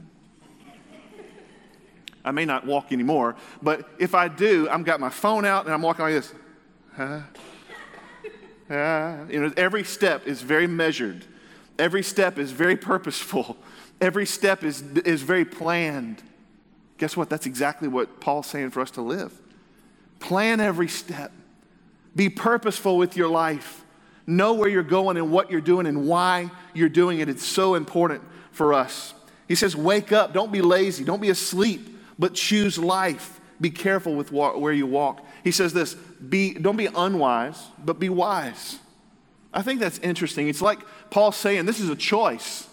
I 2.24 2.30
may 2.30 2.44
not 2.44 2.66
walk 2.66 2.92
anymore, 2.92 3.36
but 3.62 3.88
if 3.98 4.14
I 4.14 4.28
do, 4.28 4.68
I've 4.68 4.84
got 4.84 5.00
my 5.00 5.08
phone 5.08 5.46
out 5.46 5.64
and 5.64 5.72
I'm 5.72 5.82
walking 5.82 6.04
like 6.04 6.14
this. 6.14 6.34
Huh? 6.94 7.20
You 9.30 9.40
know, 9.40 9.52
every 9.56 9.82
step 9.82 10.26
is 10.26 10.42
very 10.42 10.66
measured. 10.66 11.24
Every 11.78 12.02
step 12.02 12.38
is 12.38 12.52
very 12.52 12.76
purposeful. 12.76 13.56
Every 13.98 14.26
step 14.26 14.62
is, 14.62 14.82
is 14.82 15.22
very 15.22 15.46
planned. 15.46 16.22
Guess 16.98 17.16
what? 17.16 17.30
That's 17.30 17.46
exactly 17.46 17.88
what 17.88 18.20
Paul's 18.20 18.46
saying 18.46 18.70
for 18.70 18.80
us 18.80 18.90
to 18.92 19.02
live. 19.02 19.32
Plan 20.18 20.60
every 20.60 20.88
step. 20.88 21.32
Be 22.14 22.28
purposeful 22.28 22.98
with 22.98 23.16
your 23.16 23.28
life. 23.28 23.84
Know 24.26 24.54
where 24.54 24.68
you're 24.68 24.82
going 24.82 25.16
and 25.16 25.30
what 25.30 25.50
you're 25.50 25.60
doing 25.60 25.86
and 25.86 26.06
why 26.06 26.50
you're 26.74 26.88
doing 26.88 27.20
it. 27.20 27.28
It's 27.28 27.46
so 27.46 27.76
important 27.76 28.22
for 28.50 28.74
us. 28.74 29.14
He 29.46 29.54
says, 29.54 29.76
Wake 29.76 30.12
up. 30.12 30.34
Don't 30.34 30.52
be 30.52 30.60
lazy. 30.60 31.04
Don't 31.04 31.22
be 31.22 31.30
asleep, 31.30 31.96
but 32.18 32.34
choose 32.34 32.78
life. 32.78 33.40
Be 33.60 33.70
careful 33.70 34.14
with 34.14 34.30
where 34.32 34.72
you 34.72 34.86
walk. 34.86 35.24
He 35.44 35.52
says 35.52 35.72
this 35.72 35.94
be, 35.94 36.54
Don't 36.54 36.76
be 36.76 36.86
unwise, 36.86 37.64
but 37.82 37.98
be 37.98 38.08
wise. 38.08 38.78
I 39.54 39.62
think 39.62 39.80
that's 39.80 39.98
interesting. 40.00 40.48
It's 40.48 40.60
like 40.60 40.80
Paul 41.10 41.32
saying, 41.32 41.66
This 41.66 41.80
is 41.80 41.88
a 41.88 41.96
choice. 41.96 42.68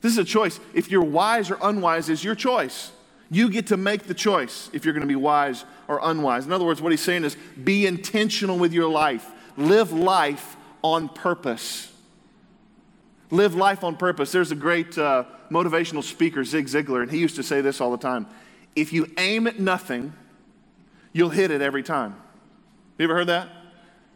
This 0.00 0.12
is 0.12 0.18
a 0.18 0.24
choice. 0.24 0.58
If 0.74 0.90
you're 0.90 1.04
wise 1.04 1.50
or 1.50 1.58
unwise, 1.62 2.08
is 2.08 2.24
your 2.24 2.34
choice. 2.34 2.92
You 3.30 3.50
get 3.50 3.68
to 3.68 3.76
make 3.76 4.04
the 4.04 4.14
choice 4.14 4.70
if 4.72 4.84
you're 4.84 4.94
going 4.94 5.02
to 5.02 5.08
be 5.08 5.16
wise 5.16 5.64
or 5.88 6.00
unwise. 6.02 6.46
In 6.46 6.52
other 6.52 6.64
words, 6.64 6.80
what 6.80 6.92
he's 6.92 7.02
saying 7.02 7.24
is 7.24 7.36
be 7.62 7.86
intentional 7.86 8.58
with 8.58 8.72
your 8.72 8.88
life, 8.88 9.30
live 9.56 9.92
life 9.92 10.56
on 10.82 11.08
purpose. 11.08 11.92
Live 13.30 13.56
life 13.56 13.82
on 13.82 13.96
purpose. 13.96 14.30
There's 14.30 14.52
a 14.52 14.56
great 14.56 14.96
uh, 14.96 15.24
motivational 15.50 16.04
speaker, 16.04 16.44
Zig 16.44 16.66
Ziglar, 16.66 17.02
and 17.02 17.10
he 17.10 17.18
used 17.18 17.36
to 17.36 17.42
say 17.42 17.60
this 17.60 17.80
all 17.80 17.90
the 17.90 17.96
time 17.96 18.26
if 18.76 18.92
you 18.92 19.10
aim 19.16 19.46
at 19.46 19.58
nothing, 19.58 20.12
you'll 21.12 21.30
hit 21.30 21.50
it 21.50 21.62
every 21.62 21.82
time. 21.82 22.14
You 22.98 23.04
ever 23.04 23.14
heard 23.14 23.28
that? 23.28 23.48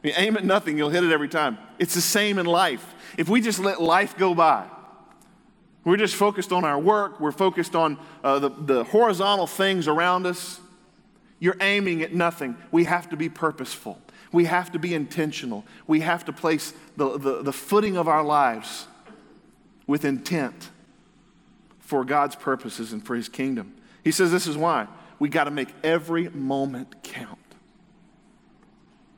If 0.02 0.10
you 0.10 0.12
aim 0.16 0.36
at 0.36 0.44
nothing, 0.44 0.78
you'll 0.78 0.90
hit 0.90 1.02
it 1.02 1.12
every 1.12 1.28
time. 1.28 1.58
It's 1.78 1.94
the 1.94 2.00
same 2.00 2.38
in 2.38 2.46
life. 2.46 2.94
If 3.16 3.28
we 3.28 3.40
just 3.40 3.58
let 3.58 3.80
life 3.80 4.16
go 4.16 4.34
by, 4.34 4.66
we're 5.84 5.96
just 5.96 6.14
focused 6.14 6.52
on 6.52 6.64
our 6.64 6.78
work. 6.78 7.20
We're 7.20 7.32
focused 7.32 7.74
on 7.74 7.98
uh, 8.22 8.38
the, 8.38 8.50
the 8.50 8.84
horizontal 8.84 9.46
things 9.46 9.88
around 9.88 10.26
us. 10.26 10.60
You're 11.38 11.56
aiming 11.60 12.02
at 12.02 12.14
nothing. 12.14 12.56
We 12.70 12.84
have 12.84 13.08
to 13.10 13.16
be 13.16 13.28
purposeful. 13.28 13.98
We 14.30 14.44
have 14.44 14.70
to 14.72 14.78
be 14.78 14.94
intentional. 14.94 15.64
We 15.86 16.00
have 16.00 16.24
to 16.26 16.32
place 16.32 16.74
the, 16.96 17.18
the, 17.18 17.42
the 17.42 17.52
footing 17.52 17.96
of 17.96 18.08
our 18.08 18.22
lives 18.22 18.86
with 19.86 20.04
intent 20.04 20.70
for 21.80 22.04
God's 22.04 22.36
purposes 22.36 22.92
and 22.92 23.04
for 23.04 23.16
His 23.16 23.28
kingdom. 23.28 23.74
He 24.04 24.12
says 24.12 24.30
this 24.30 24.46
is 24.46 24.56
why. 24.56 24.86
We 25.18 25.28
got 25.28 25.44
to 25.44 25.50
make 25.50 25.68
every 25.82 26.28
moment 26.28 27.02
count. 27.02 27.38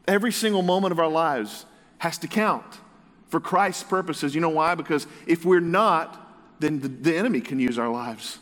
Every 0.09 0.33
single 0.33 0.63
moment 0.63 0.93
of 0.93 0.99
our 0.99 1.11
lives 1.11 1.67
has 1.99 2.19
to 2.19 2.29
count 2.29 2.81
for 3.29 3.41
Christ's 3.41 3.85
purposes. 3.85 4.35
You 4.35 4.41
know 4.41 4.49
why? 4.49 4.75
Because 4.75 5.07
if 5.27 5.45
we're 5.45 5.61
not, 5.61 6.22
then 6.63 6.81
the, 6.81 6.89
the 6.89 7.17
enemy 7.17 7.41
can 7.41 7.59
use 7.59 7.79
our 7.79 7.89
lives. 7.89 8.39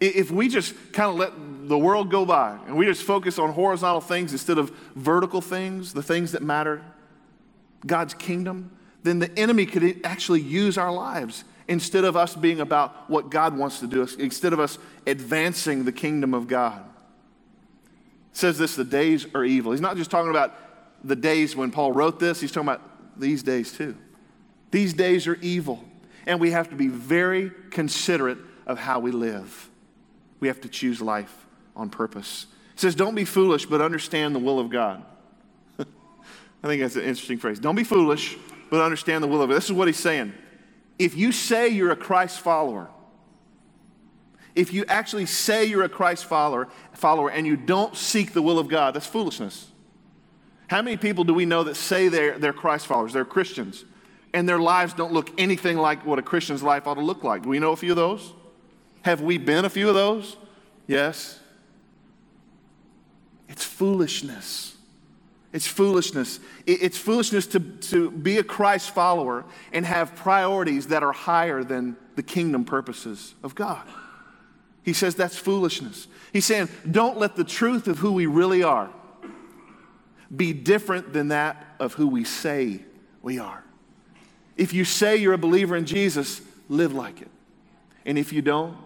If 0.00 0.30
we 0.30 0.48
just 0.48 0.74
kind 0.92 1.10
of 1.10 1.16
let 1.16 1.68
the 1.68 1.78
world 1.78 2.10
go 2.10 2.24
by 2.24 2.58
and 2.66 2.76
we 2.76 2.86
just 2.86 3.02
focus 3.02 3.38
on 3.38 3.52
horizontal 3.52 4.00
things 4.00 4.32
instead 4.32 4.58
of 4.58 4.70
vertical 4.94 5.40
things, 5.40 5.92
the 5.92 6.02
things 6.02 6.32
that 6.32 6.42
matter, 6.42 6.82
God's 7.86 8.14
kingdom, 8.14 8.70
then 9.02 9.18
the 9.18 9.36
enemy 9.38 9.66
could 9.66 10.00
actually 10.04 10.40
use 10.40 10.78
our 10.78 10.92
lives 10.92 11.44
instead 11.68 12.04
of 12.04 12.16
us 12.16 12.34
being 12.34 12.60
about 12.60 13.10
what 13.10 13.30
God 13.30 13.56
wants 13.56 13.80
to 13.80 13.86
do, 13.86 14.06
instead 14.18 14.52
of 14.52 14.60
us 14.60 14.78
advancing 15.06 15.84
the 15.84 15.92
kingdom 15.92 16.32
of 16.32 16.48
God. 16.48 16.82
It 18.32 18.36
says 18.36 18.56
this 18.56 18.76
the 18.76 18.84
days 18.84 19.26
are 19.34 19.44
evil. 19.44 19.72
He's 19.72 19.80
not 19.80 19.96
just 19.96 20.10
talking 20.10 20.30
about 20.30 20.54
the 21.04 21.16
days 21.16 21.54
when 21.54 21.70
Paul 21.70 21.92
wrote 21.92 22.18
this, 22.18 22.40
he's 22.40 22.50
talking 22.50 22.68
about 22.68 23.20
these 23.20 23.42
days 23.42 23.72
too. 23.72 23.96
These 24.70 24.94
days 24.94 25.26
are 25.26 25.36
evil, 25.36 25.84
and 26.28 26.38
we 26.38 26.50
have 26.52 26.68
to 26.68 26.76
be 26.76 26.86
very 26.86 27.50
considerate 27.70 28.38
of 28.66 28.78
how 28.78 29.00
we 29.00 29.10
live. 29.10 29.70
We 30.38 30.46
have 30.48 30.60
to 30.60 30.68
choose 30.68 31.00
life 31.00 31.46
on 31.74 31.88
purpose. 31.88 32.46
It 32.74 32.80
says, 32.80 32.94
Don't 32.94 33.14
be 33.14 33.24
foolish, 33.24 33.66
but 33.66 33.80
understand 33.80 34.34
the 34.34 34.38
will 34.38 34.60
of 34.60 34.68
God. 34.68 35.02
I 35.80 36.66
think 36.66 36.82
that's 36.82 36.96
an 36.96 37.02
interesting 37.02 37.38
phrase. 37.38 37.58
Don't 37.58 37.74
be 37.74 37.82
foolish, 37.82 38.36
but 38.70 38.82
understand 38.82 39.24
the 39.24 39.28
will 39.28 39.42
of 39.42 39.48
God. 39.48 39.56
This 39.56 39.64
is 39.64 39.72
what 39.72 39.88
he's 39.88 39.98
saying. 39.98 40.34
If 40.98 41.16
you 41.16 41.32
say 41.32 41.68
you're 41.68 41.92
a 41.92 41.96
Christ 41.96 42.40
follower, 42.40 42.88
if 44.54 44.72
you 44.72 44.84
actually 44.86 45.26
say 45.26 45.64
you're 45.64 45.84
a 45.84 45.88
Christ 45.88 46.26
follower, 46.26 46.68
follower 46.92 47.30
and 47.30 47.46
you 47.46 47.56
don't 47.56 47.96
seek 47.96 48.34
the 48.34 48.42
will 48.42 48.58
of 48.58 48.68
God, 48.68 48.94
that's 48.94 49.06
foolishness. 49.06 49.70
How 50.66 50.82
many 50.82 50.98
people 50.98 51.24
do 51.24 51.32
we 51.32 51.46
know 51.46 51.62
that 51.64 51.76
say 51.76 52.08
they're, 52.08 52.38
they're 52.38 52.52
Christ 52.52 52.86
followers, 52.86 53.14
they're 53.14 53.24
Christians, 53.24 53.86
and 54.34 54.48
their 54.48 54.58
lives 54.58 54.94
don't 54.94 55.12
look 55.12 55.30
anything 55.38 55.76
like 55.76 56.04
what 56.04 56.18
a 56.18 56.22
Christian's 56.22 56.62
life 56.62 56.86
ought 56.86 56.94
to 56.94 57.00
look 57.00 57.24
like? 57.24 57.42
Do 57.42 57.48
we 57.48 57.58
know 57.58 57.72
a 57.72 57.76
few 57.76 57.90
of 57.90 57.96
those? 57.96 58.32
Have 59.02 59.20
we 59.20 59.38
been 59.38 59.64
a 59.64 59.70
few 59.70 59.88
of 59.88 59.94
those? 59.94 60.36
Yes. 60.86 61.38
It's 63.48 63.64
foolishness. 63.64 64.76
It's 65.52 65.66
foolishness. 65.66 66.40
It's 66.66 66.98
foolishness 66.98 67.46
to, 67.48 67.60
to 67.60 68.10
be 68.10 68.36
a 68.36 68.44
Christ 68.44 68.90
follower 68.90 69.46
and 69.72 69.86
have 69.86 70.14
priorities 70.14 70.88
that 70.88 71.02
are 71.02 71.12
higher 71.12 71.64
than 71.64 71.96
the 72.16 72.22
kingdom 72.22 72.64
purposes 72.64 73.34
of 73.42 73.54
God. 73.54 73.86
He 74.82 74.92
says 74.92 75.14
that's 75.14 75.36
foolishness. 75.36 76.06
He's 76.32 76.44
saying, 76.44 76.68
don't 76.90 77.18
let 77.18 77.36
the 77.36 77.44
truth 77.44 77.88
of 77.88 77.98
who 77.98 78.12
we 78.12 78.26
really 78.26 78.62
are 78.62 78.90
be 80.34 80.52
different 80.52 81.12
than 81.12 81.28
that 81.28 81.66
of 81.80 81.94
who 81.94 82.06
we 82.06 82.24
say 82.24 82.82
we 83.22 83.38
are. 83.38 83.64
If 84.58 84.74
you 84.74 84.84
say 84.84 85.16
you're 85.16 85.32
a 85.32 85.38
believer 85.38 85.76
in 85.76 85.86
Jesus, 85.86 86.42
live 86.68 86.92
like 86.92 87.22
it. 87.22 87.30
And 88.04 88.18
if 88.18 88.32
you 88.32 88.42
don't, 88.42 88.76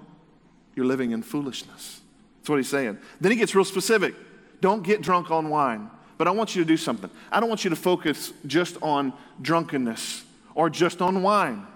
you're 0.77 0.87
living 0.87 1.11
in 1.11 1.23
foolishness. 1.23 2.01
That's 2.39 2.51
what 2.51 2.57
he's 2.57 2.69
saying. 2.69 2.99
Then 3.21 3.33
he 3.33 3.39
gets 3.39 3.55
real 3.55 3.65
specific. 3.65 4.15
Don't 4.61 4.83
get 4.83 5.01
drunk 5.01 5.31
on 5.31 5.49
wine. 5.49 5.91
But 6.19 6.29
I 6.29 6.31
want 6.31 6.55
you 6.55 6.63
to 6.63 6.69
do 6.69 6.77
something. 6.77 7.11
I 7.33 7.41
don't 7.41 7.49
want 7.49 7.65
you 7.65 7.71
to 7.71 7.77
focus 7.77 8.33
just 8.47 8.77
on 8.83 9.13
drunkenness 9.41 10.25
or 10.55 10.71
just 10.71 11.03
on 11.03 11.23
wine. 11.23 11.67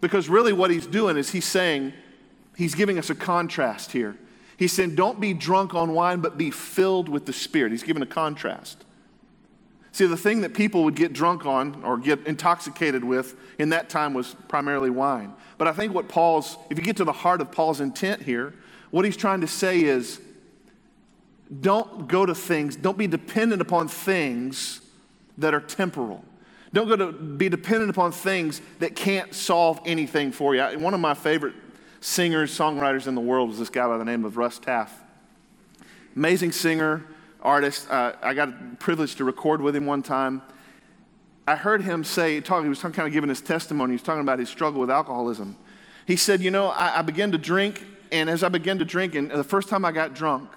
Because 0.00 0.28
really, 0.28 0.52
what 0.52 0.70
he's 0.70 0.86
doing 0.86 1.16
is 1.16 1.30
he's 1.30 1.44
saying, 1.44 1.92
he's 2.56 2.74
giving 2.74 2.98
us 2.98 3.10
a 3.10 3.14
contrast 3.14 3.92
here. 3.92 4.16
He's 4.56 4.72
saying, 4.72 4.94
don't 4.94 5.20
be 5.20 5.34
drunk 5.34 5.74
on 5.74 5.92
wine, 5.94 6.20
but 6.20 6.38
be 6.38 6.50
filled 6.50 7.08
with 7.08 7.26
the 7.26 7.32
Spirit. 7.32 7.72
He's 7.72 7.82
giving 7.82 8.02
a 8.02 8.06
contrast. 8.06 8.84
See, 9.94 10.06
the 10.06 10.16
thing 10.16 10.40
that 10.40 10.54
people 10.54 10.82
would 10.82 10.96
get 10.96 11.12
drunk 11.12 11.46
on 11.46 11.84
or 11.84 11.96
get 11.96 12.26
intoxicated 12.26 13.04
with 13.04 13.36
in 13.60 13.68
that 13.68 13.88
time 13.88 14.12
was 14.12 14.34
primarily 14.48 14.90
wine. 14.90 15.32
But 15.56 15.68
I 15.68 15.72
think 15.72 15.94
what 15.94 16.08
Paul's, 16.08 16.58
if 16.68 16.76
you 16.76 16.82
get 16.82 16.96
to 16.96 17.04
the 17.04 17.12
heart 17.12 17.40
of 17.40 17.52
Paul's 17.52 17.80
intent 17.80 18.20
here, 18.20 18.54
what 18.90 19.04
he's 19.04 19.16
trying 19.16 19.40
to 19.42 19.46
say 19.46 19.84
is 19.84 20.20
don't 21.60 22.08
go 22.08 22.26
to 22.26 22.34
things, 22.34 22.74
don't 22.74 22.98
be 22.98 23.06
dependent 23.06 23.62
upon 23.62 23.86
things 23.86 24.80
that 25.38 25.54
are 25.54 25.60
temporal. 25.60 26.24
Don't 26.72 26.88
go 26.88 26.96
to 26.96 27.12
be 27.12 27.48
dependent 27.48 27.88
upon 27.88 28.10
things 28.10 28.60
that 28.80 28.96
can't 28.96 29.32
solve 29.32 29.78
anything 29.86 30.32
for 30.32 30.56
you. 30.56 30.76
One 30.76 30.94
of 30.94 30.98
my 30.98 31.14
favorite 31.14 31.54
singers, 32.00 32.50
songwriters 32.50 33.06
in 33.06 33.14
the 33.14 33.20
world 33.20 33.48
was 33.48 33.60
this 33.60 33.70
guy 33.70 33.86
by 33.86 33.98
the 33.98 34.04
name 34.04 34.24
of 34.24 34.36
Russ 34.38 34.58
Taff. 34.58 35.04
Amazing 36.16 36.50
singer, 36.50 37.04
artist. 37.44 37.88
Uh, 37.90 38.14
I 38.22 38.34
got 38.34 38.48
a 38.48 38.76
privilege 38.78 39.14
to 39.16 39.24
record 39.24 39.60
with 39.60 39.76
him 39.76 39.86
one 39.86 40.02
time. 40.02 40.42
I 41.46 41.56
heard 41.56 41.82
him 41.82 42.04
say, 42.04 42.40
talking, 42.40 42.64
he 42.64 42.68
was 42.70 42.80
kind 42.80 42.98
of 42.98 43.12
giving 43.12 43.28
his 43.28 43.42
testimony. 43.42 43.92
He 43.92 43.96
was 43.96 44.02
talking 44.02 44.22
about 44.22 44.38
his 44.38 44.48
struggle 44.48 44.80
with 44.80 44.90
alcoholism. 44.90 45.56
He 46.06 46.16
said, 46.16 46.40
You 46.40 46.50
know, 46.50 46.68
I, 46.68 47.00
I 47.00 47.02
began 47.02 47.32
to 47.32 47.38
drink, 47.38 47.84
and 48.10 48.30
as 48.30 48.42
I 48.42 48.48
began 48.48 48.78
to 48.78 48.84
drink, 48.84 49.14
and 49.14 49.30
the 49.30 49.44
first 49.44 49.68
time 49.68 49.84
I 49.84 49.92
got 49.92 50.14
drunk, 50.14 50.50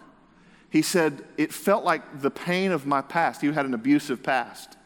he 0.70 0.82
said, 0.82 1.26
It 1.38 1.52
felt 1.52 1.84
like 1.84 2.22
the 2.22 2.32
pain 2.32 2.72
of 2.72 2.86
my 2.86 3.02
past. 3.02 3.42
He 3.42 3.52
had 3.52 3.66
an 3.66 3.74
abusive 3.74 4.24
past 4.24 4.78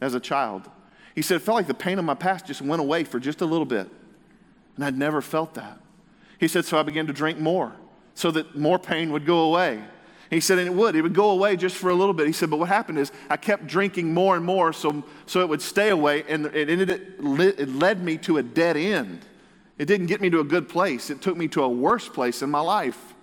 as 0.00 0.14
a 0.14 0.20
child. 0.20 0.68
He 1.14 1.22
said, 1.22 1.36
It 1.36 1.40
felt 1.40 1.56
like 1.56 1.68
the 1.68 1.74
pain 1.74 2.00
of 2.00 2.04
my 2.04 2.14
past 2.14 2.46
just 2.46 2.60
went 2.60 2.80
away 2.80 3.04
for 3.04 3.20
just 3.20 3.40
a 3.40 3.46
little 3.46 3.66
bit. 3.66 3.88
And 4.74 4.84
I'd 4.84 4.98
never 4.98 5.22
felt 5.22 5.54
that. 5.54 5.78
He 6.40 6.48
said, 6.48 6.64
So 6.64 6.78
I 6.78 6.82
began 6.82 7.06
to 7.06 7.12
drink 7.12 7.38
more 7.38 7.76
so 8.14 8.32
that 8.32 8.56
more 8.56 8.78
pain 8.78 9.12
would 9.12 9.24
go 9.24 9.40
away. 9.40 9.84
He 10.34 10.40
said, 10.40 10.58
and 10.58 10.66
it 10.66 10.74
would. 10.74 10.96
It 10.96 11.02
would 11.02 11.14
go 11.14 11.30
away 11.30 11.56
just 11.56 11.76
for 11.76 11.90
a 11.90 11.94
little 11.94 12.12
bit. 12.12 12.26
He 12.26 12.32
said, 12.32 12.50
but 12.50 12.58
what 12.58 12.68
happened 12.68 12.98
is 12.98 13.12
I 13.30 13.36
kept 13.36 13.68
drinking 13.68 14.12
more 14.12 14.34
and 14.34 14.44
more 14.44 14.72
so, 14.72 15.04
so 15.26 15.40
it 15.40 15.48
would 15.48 15.62
stay 15.62 15.90
away, 15.90 16.24
and 16.28 16.46
it, 16.46 16.68
ended, 16.68 16.90
it 16.90 17.68
led 17.68 18.02
me 18.02 18.18
to 18.18 18.38
a 18.38 18.42
dead 18.42 18.76
end. 18.76 19.20
It 19.78 19.86
didn't 19.86 20.06
get 20.06 20.20
me 20.20 20.30
to 20.30 20.40
a 20.40 20.44
good 20.44 20.68
place, 20.68 21.10
it 21.10 21.22
took 21.22 21.36
me 21.36 21.46
to 21.48 21.62
a 21.62 21.68
worse 21.68 22.08
place 22.08 22.42
in 22.42 22.50
my 22.50 22.60
life. 22.60 23.14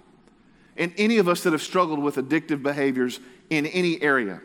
And 0.77 0.93
any 0.97 1.17
of 1.17 1.27
us 1.27 1.43
that 1.43 1.51
have 1.51 1.61
struggled 1.61 1.99
with 1.99 2.15
addictive 2.15 2.63
behaviors 2.63 3.19
in 3.49 3.65
any 3.65 4.01
area, 4.01 4.41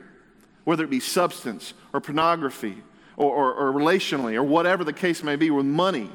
whether 0.65 0.83
it 0.83 0.91
be 0.91 1.01
substance 1.01 1.73
or 1.93 2.01
pornography 2.01 2.83
or, 3.17 3.33
or, 3.33 3.55
or 3.55 3.73
relationally 3.73 4.35
or 4.35 4.43
whatever 4.43 4.83
the 4.83 4.93
case 4.93 5.23
may 5.23 5.37
be 5.37 5.51
with 5.51 5.67
money, 5.67 6.11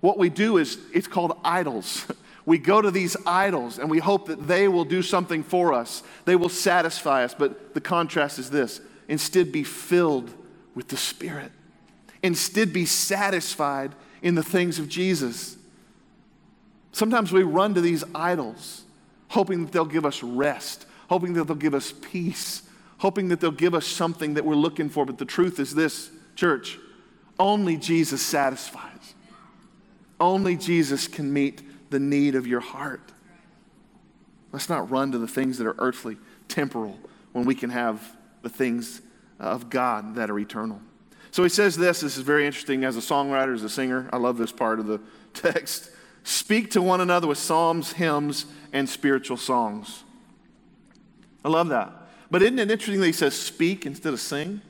what 0.00 0.18
we 0.18 0.28
do 0.28 0.58
is 0.58 0.78
it's 0.92 1.08
called 1.08 1.38
idols. 1.44 2.06
We 2.48 2.56
go 2.56 2.80
to 2.80 2.90
these 2.90 3.14
idols 3.26 3.78
and 3.78 3.90
we 3.90 3.98
hope 3.98 4.28
that 4.28 4.48
they 4.48 4.68
will 4.68 4.86
do 4.86 5.02
something 5.02 5.42
for 5.42 5.74
us. 5.74 6.02
They 6.24 6.34
will 6.34 6.48
satisfy 6.48 7.22
us. 7.22 7.34
But 7.34 7.74
the 7.74 7.80
contrast 7.82 8.38
is 8.38 8.48
this 8.48 8.80
instead, 9.06 9.52
be 9.52 9.62
filled 9.62 10.32
with 10.74 10.88
the 10.88 10.96
Spirit. 10.96 11.52
Instead, 12.22 12.72
be 12.72 12.86
satisfied 12.86 13.94
in 14.22 14.34
the 14.34 14.42
things 14.42 14.78
of 14.78 14.88
Jesus. 14.88 15.58
Sometimes 16.92 17.32
we 17.32 17.42
run 17.42 17.74
to 17.74 17.82
these 17.82 18.02
idols 18.14 18.84
hoping 19.28 19.66
that 19.66 19.72
they'll 19.72 19.84
give 19.84 20.06
us 20.06 20.22
rest, 20.22 20.86
hoping 21.10 21.34
that 21.34 21.44
they'll 21.44 21.54
give 21.54 21.74
us 21.74 21.92
peace, 22.00 22.62
hoping 22.96 23.28
that 23.28 23.40
they'll 23.40 23.50
give 23.50 23.74
us 23.74 23.86
something 23.86 24.32
that 24.32 24.44
we're 24.46 24.54
looking 24.54 24.88
for. 24.88 25.04
But 25.04 25.18
the 25.18 25.26
truth 25.26 25.60
is 25.60 25.74
this, 25.74 26.10
church 26.34 26.78
only 27.38 27.76
Jesus 27.76 28.22
satisfies. 28.22 29.14
Only 30.18 30.56
Jesus 30.56 31.06
can 31.06 31.30
meet 31.30 31.67
the 31.90 31.98
need 31.98 32.34
of 32.34 32.46
your 32.46 32.60
heart. 32.60 33.12
Let's 34.52 34.68
not 34.68 34.90
run 34.90 35.12
to 35.12 35.18
the 35.18 35.28
things 35.28 35.58
that 35.58 35.66
are 35.66 35.76
earthly, 35.78 36.16
temporal, 36.48 36.98
when 37.32 37.44
we 37.44 37.54
can 37.54 37.70
have 37.70 38.16
the 38.42 38.48
things 38.48 39.02
of 39.38 39.70
God 39.70 40.14
that 40.14 40.30
are 40.30 40.38
eternal. 40.38 40.80
So 41.30 41.42
he 41.42 41.48
says 41.48 41.76
this. 41.76 42.00
This 42.00 42.16
is 42.16 42.22
very 42.22 42.46
interesting 42.46 42.84
as 42.84 42.96
a 42.96 43.00
songwriter, 43.00 43.54
as 43.54 43.62
a 43.62 43.68
singer. 43.68 44.08
I 44.12 44.16
love 44.16 44.38
this 44.38 44.52
part 44.52 44.80
of 44.80 44.86
the 44.86 45.00
text. 45.34 45.90
Speak 46.24 46.70
to 46.72 46.82
one 46.82 47.00
another 47.00 47.26
with 47.26 47.38
psalms, 47.38 47.92
hymns, 47.92 48.46
and 48.72 48.88
spiritual 48.88 49.36
songs. 49.36 50.02
I 51.44 51.48
love 51.48 51.68
that. 51.68 51.92
But 52.30 52.42
isn't 52.42 52.58
it 52.58 52.70
interesting 52.70 53.00
that 53.00 53.06
he 53.06 53.12
says 53.12 53.34
speak 53.34 53.86
instead 53.86 54.12
of 54.12 54.20
sing? 54.20 54.60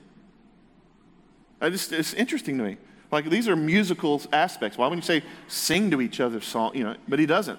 I 1.60 1.70
just, 1.70 1.92
it's 1.92 2.14
interesting 2.14 2.58
to 2.58 2.64
me. 2.64 2.76
Like 3.10 3.30
these 3.30 3.48
are 3.48 3.56
musical 3.56 4.20
aspects. 4.32 4.76
Why 4.76 4.86
wouldn't 4.86 5.08
you 5.08 5.20
say 5.20 5.26
sing 5.46 5.90
to 5.90 6.00
each 6.00 6.20
other 6.20 6.40
song? 6.40 6.74
You 6.74 6.84
know, 6.84 6.96
but 7.06 7.18
he 7.18 7.26
doesn't. 7.26 7.58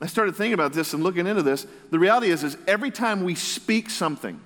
I 0.00 0.06
started 0.06 0.36
thinking 0.36 0.54
about 0.54 0.72
this 0.72 0.92
and 0.92 1.02
looking 1.02 1.26
into 1.26 1.42
this. 1.42 1.66
The 1.90 1.98
reality 1.98 2.30
is, 2.30 2.44
is 2.44 2.56
every 2.66 2.90
time 2.90 3.24
we 3.24 3.34
speak 3.34 3.90
something. 3.90 4.40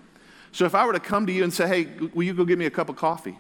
So 0.53 0.65
if 0.65 0.75
I 0.75 0.87
were 0.87 0.93
to 0.93 1.01
come 1.01 1.27
to 1.27 1.33
you 1.33 1.45
and 1.45 1.53
say, 1.53 1.67
"Hey, 1.67 2.09
will 2.15 2.23
you 2.23 2.35
go 2.35 2.45
get 2.45 2.59
me 2.59 2.67
a 2.67 2.71
cup 2.71 2.89
of 2.89 2.97
coffee?" 2.97 3.39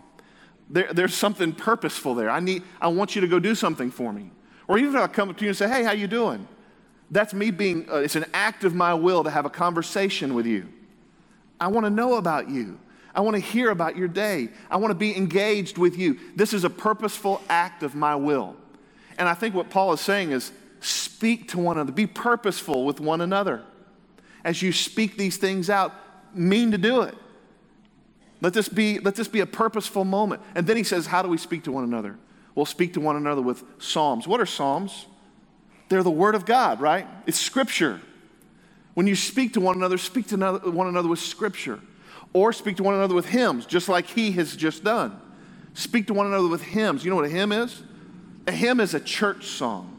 There, 0.70 0.92
there's 0.92 1.14
something 1.14 1.52
purposeful 1.52 2.14
there. 2.14 2.28
I 2.28 2.40
need. 2.40 2.62
I 2.80 2.88
want 2.88 3.14
you 3.14 3.22
to 3.22 3.28
go 3.28 3.38
do 3.38 3.54
something 3.54 3.90
for 3.90 4.12
me. 4.12 4.30
Or 4.66 4.76
even 4.76 4.94
if 4.94 5.00
I 5.00 5.06
come 5.06 5.30
up 5.30 5.38
to 5.38 5.44
you 5.44 5.50
and 5.50 5.56
say, 5.56 5.68
"Hey, 5.68 5.82
how 5.84 5.92
you 5.92 6.06
doing?" 6.06 6.46
That's 7.10 7.32
me 7.32 7.50
being. 7.50 7.88
Uh, 7.90 7.96
it's 7.96 8.16
an 8.16 8.26
act 8.34 8.64
of 8.64 8.74
my 8.74 8.92
will 8.92 9.24
to 9.24 9.30
have 9.30 9.46
a 9.46 9.50
conversation 9.50 10.34
with 10.34 10.44
you. 10.44 10.68
I 11.58 11.68
want 11.68 11.86
to 11.86 11.90
know 11.90 12.14
about 12.14 12.50
you. 12.50 12.78
I 13.18 13.20
want 13.20 13.34
to 13.34 13.42
hear 13.42 13.70
about 13.70 13.96
your 13.96 14.06
day. 14.06 14.48
I 14.70 14.76
want 14.76 14.92
to 14.92 14.94
be 14.94 15.16
engaged 15.16 15.76
with 15.76 15.98
you. 15.98 16.20
This 16.36 16.52
is 16.52 16.62
a 16.62 16.70
purposeful 16.70 17.42
act 17.48 17.82
of 17.82 17.96
my 17.96 18.14
will. 18.14 18.54
And 19.18 19.28
I 19.28 19.34
think 19.34 19.56
what 19.56 19.70
Paul 19.70 19.92
is 19.92 20.00
saying 20.00 20.30
is 20.30 20.52
speak 20.78 21.48
to 21.48 21.58
one 21.58 21.78
another, 21.78 21.90
be 21.90 22.06
purposeful 22.06 22.84
with 22.84 23.00
one 23.00 23.20
another. 23.20 23.64
As 24.44 24.62
you 24.62 24.70
speak 24.70 25.16
these 25.16 25.36
things 25.36 25.68
out, 25.68 25.92
mean 26.32 26.70
to 26.70 26.78
do 26.78 27.02
it. 27.02 27.16
Let 28.40 28.54
this 28.54 28.68
be, 28.68 29.00
let 29.00 29.16
this 29.16 29.26
be 29.26 29.40
a 29.40 29.46
purposeful 29.46 30.04
moment. 30.04 30.40
And 30.54 30.64
then 30.64 30.76
he 30.76 30.84
says, 30.84 31.08
How 31.08 31.20
do 31.20 31.28
we 31.28 31.38
speak 31.38 31.64
to 31.64 31.72
one 31.72 31.82
another? 31.82 32.16
We'll 32.54 32.66
speak 32.66 32.92
to 32.92 33.00
one 33.00 33.16
another 33.16 33.42
with 33.42 33.64
psalms. 33.78 34.28
What 34.28 34.40
are 34.40 34.46
psalms? 34.46 35.06
They're 35.88 36.04
the 36.04 36.10
word 36.12 36.36
of 36.36 36.46
God, 36.46 36.80
right? 36.80 37.08
It's 37.26 37.40
scripture. 37.40 38.00
When 38.94 39.08
you 39.08 39.16
speak 39.16 39.54
to 39.54 39.60
one 39.60 39.74
another, 39.74 39.98
speak 39.98 40.28
to 40.28 40.36
one 40.36 40.86
another 40.86 41.08
with 41.08 41.18
scripture 41.18 41.80
or 42.32 42.52
speak 42.52 42.76
to 42.76 42.82
one 42.82 42.94
another 42.94 43.14
with 43.14 43.26
hymns, 43.26 43.66
just 43.66 43.88
like 43.88 44.06
he 44.06 44.32
has 44.32 44.56
just 44.56 44.84
done. 44.84 45.18
Speak 45.74 46.06
to 46.08 46.14
one 46.14 46.26
another 46.26 46.48
with 46.48 46.62
hymns. 46.62 47.04
You 47.04 47.10
know 47.10 47.16
what 47.16 47.24
a 47.24 47.30
hymn 47.30 47.52
is? 47.52 47.82
A 48.46 48.52
hymn 48.52 48.80
is 48.80 48.94
a 48.94 49.00
church 49.00 49.46
song. 49.46 49.94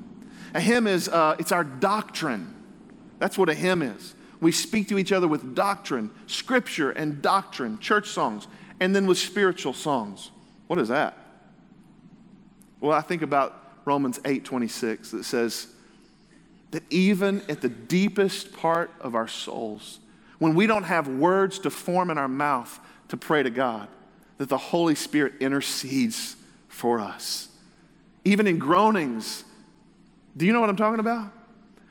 A 0.53 0.59
hymn 0.59 0.87
is, 0.87 1.07
uh, 1.07 1.35
it's 1.39 1.51
our 1.51 1.63
doctrine. 1.63 2.53
That's 3.19 3.37
what 3.37 3.49
a 3.49 3.53
hymn 3.53 3.81
is. 3.81 4.15
We 4.41 4.51
speak 4.51 4.87
to 4.89 4.97
each 4.97 5.11
other 5.11 5.27
with 5.27 5.53
doctrine, 5.53 6.11
scripture 6.27 6.91
and 6.91 7.21
doctrine, 7.21 7.79
church 7.79 8.09
songs, 8.09 8.47
and 8.79 8.95
then 8.95 9.05
with 9.05 9.17
spiritual 9.17 9.73
songs. 9.73 10.31
What 10.67 10.79
is 10.79 10.87
that? 10.87 11.17
Well, 12.79 12.93
I 12.93 13.01
think 13.01 13.21
about 13.21 13.55
Romans 13.85 14.19
8 14.23 14.45
26 14.45 15.11
that 15.11 15.23
says 15.25 15.67
that 16.71 16.83
even 16.89 17.41
at 17.49 17.61
the 17.61 17.69
deepest 17.69 18.53
part 18.53 18.91
of 19.01 19.15
our 19.15 19.27
souls, 19.27 19.99
when 20.39 20.55
we 20.55 20.65
don't 20.65 20.83
have 20.83 21.07
words 21.07 21.59
to 21.59 21.69
form 21.69 22.09
in 22.09 22.17
our 22.17 22.27
mouth 22.27 22.79
to 23.09 23.17
pray 23.17 23.43
to 23.43 23.49
God, 23.49 23.87
that 24.37 24.49
the 24.49 24.57
Holy 24.57 24.95
Spirit 24.95 25.33
intercedes 25.39 26.35
for 26.67 26.99
us. 26.99 27.49
Even 28.23 28.47
in 28.47 28.57
groanings. 28.57 29.43
Do 30.35 30.45
you 30.45 30.53
know 30.53 30.61
what 30.61 30.69
I'm 30.69 30.77
talking 30.77 30.99
about? 30.99 31.31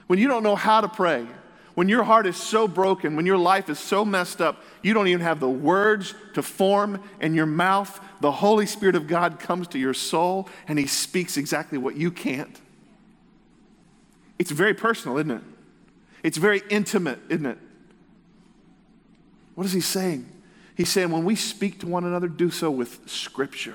When 0.06 0.18
you 0.18 0.28
don't 0.28 0.42
know 0.42 0.56
how 0.56 0.80
to 0.80 0.88
pray, 0.88 1.26
when 1.74 1.88
your 1.88 2.02
heart 2.02 2.26
is 2.26 2.36
so 2.36 2.66
broken, 2.66 3.14
when 3.14 3.26
your 3.26 3.36
life 3.36 3.68
is 3.68 3.78
so 3.78 4.04
messed 4.04 4.40
up, 4.40 4.64
you 4.82 4.94
don't 4.94 5.06
even 5.08 5.20
have 5.20 5.38
the 5.38 5.48
words 5.48 6.14
to 6.34 6.42
form 6.42 7.02
in 7.20 7.34
your 7.34 7.46
mouth, 7.46 8.00
the 8.20 8.32
Holy 8.32 8.66
Spirit 8.66 8.96
of 8.96 9.06
God 9.06 9.38
comes 9.38 9.68
to 9.68 9.78
your 9.78 9.94
soul 9.94 10.48
and 10.66 10.78
He 10.78 10.86
speaks 10.86 11.36
exactly 11.36 11.78
what 11.78 11.96
you 11.96 12.10
can't. 12.10 12.60
It's 14.38 14.50
very 14.50 14.74
personal, 14.74 15.18
isn't 15.18 15.30
it? 15.30 15.42
It's 16.22 16.38
very 16.38 16.62
intimate, 16.70 17.20
isn't 17.28 17.46
it? 17.46 17.58
What 19.58 19.66
is 19.66 19.72
He 19.72 19.80
saying? 19.80 20.24
He's 20.76 20.88
saying 20.88 21.10
when 21.10 21.24
we 21.24 21.34
speak 21.34 21.80
to 21.80 21.88
one 21.88 22.04
another, 22.04 22.28
do 22.28 22.48
so 22.48 22.70
with 22.70 23.00
Scripture. 23.10 23.74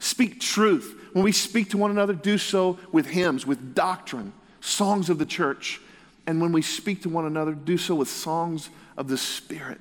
Speak 0.00 0.40
truth. 0.40 1.10
When 1.12 1.22
we 1.22 1.30
speak 1.30 1.70
to 1.70 1.78
one 1.78 1.92
another, 1.92 2.14
do 2.14 2.36
so 2.36 2.80
with 2.90 3.06
hymns, 3.06 3.46
with 3.46 3.76
doctrine, 3.76 4.32
songs 4.60 5.08
of 5.08 5.20
the 5.20 5.24
church. 5.24 5.80
And 6.26 6.40
when 6.40 6.50
we 6.50 6.62
speak 6.62 7.02
to 7.02 7.08
one 7.08 7.26
another, 7.26 7.52
do 7.52 7.78
so 7.78 7.94
with 7.94 8.08
songs 8.08 8.70
of 8.96 9.06
the 9.06 9.16
Spirit. 9.16 9.78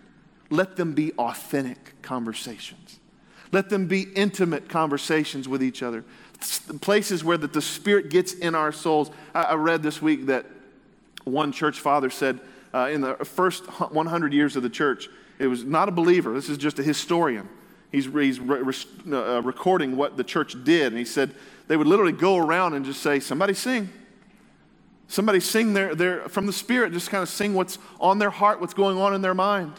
Let 0.51 0.75
them 0.75 0.93
be 0.93 1.13
authentic 1.13 1.99
conversations. 2.03 2.99
Let 3.51 3.69
them 3.69 3.87
be 3.87 4.03
intimate 4.15 4.69
conversations 4.69 5.49
with 5.49 5.63
each 5.63 5.81
other. 5.81 6.05
Places 6.79 7.23
where 7.23 7.39
that 7.39 7.53
the 7.53 7.61
Spirit 7.63 8.11
gets 8.11 8.33
in 8.33 8.53
our 8.53 8.71
souls. 8.71 9.09
I, 9.33 9.41
I 9.41 9.53
read 9.55 9.81
this 9.81 9.99
week 9.99 10.27
that 10.27 10.45
one 11.23 11.51
church 11.51 11.79
father 11.79 12.11
said 12.11 12.39
uh, 12.77 12.87
in 12.89 13.01
the 13.01 13.15
first 13.15 13.65
100 13.65 14.33
years 14.33 14.55
of 14.55 14.63
the 14.63 14.69
church, 14.69 15.09
it 15.39 15.47
was 15.47 15.63
not 15.63 15.89
a 15.89 15.91
believer, 15.91 16.33
this 16.33 16.49
is 16.49 16.57
just 16.57 16.77
a 16.79 16.83
historian. 16.83 17.49
He's, 17.91 18.05
he's 18.05 18.39
re, 18.39 18.61
re, 18.61 18.73
uh, 19.11 19.41
recording 19.41 19.95
what 19.95 20.17
the 20.17 20.23
church 20.23 20.63
did, 20.63 20.87
and 20.87 20.97
he 20.97 21.05
said 21.05 21.33
they 21.67 21.77
would 21.77 21.87
literally 21.87 22.11
go 22.11 22.37
around 22.37 22.73
and 22.73 22.85
just 22.85 23.01
say, 23.01 23.19
Somebody 23.19 23.53
sing. 23.53 23.89
Somebody 25.07 25.39
sing 25.39 25.73
their, 25.73 25.95
their, 25.95 26.27
from 26.27 26.47
the 26.47 26.53
Spirit, 26.53 26.91
just 26.91 27.09
kind 27.09 27.23
of 27.23 27.29
sing 27.29 27.53
what's 27.53 27.79
on 27.99 28.19
their 28.19 28.29
heart, 28.29 28.59
what's 28.59 28.73
going 28.73 28.97
on 28.97 29.13
in 29.13 29.21
their 29.21 29.33
mind. 29.33 29.73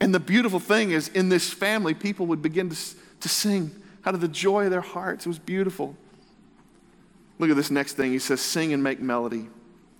And 0.00 0.14
the 0.14 0.20
beautiful 0.20 0.60
thing 0.60 0.92
is, 0.92 1.08
in 1.08 1.28
this 1.28 1.50
family, 1.52 1.92
people 1.92 2.26
would 2.26 2.40
begin 2.40 2.70
to, 2.70 2.76
to 3.20 3.28
sing 3.28 3.72
out 4.04 4.14
of 4.14 4.20
the 4.20 4.28
joy 4.28 4.66
of 4.66 4.70
their 4.70 4.80
hearts. 4.80 5.26
It 5.26 5.28
was 5.28 5.40
beautiful. 5.40 5.96
Look 7.38 7.50
at 7.50 7.56
this 7.56 7.70
next 7.70 7.94
thing. 7.94 8.12
He 8.12 8.18
says, 8.18 8.40
Sing 8.40 8.72
and 8.72 8.82
make 8.82 9.00
melody 9.00 9.48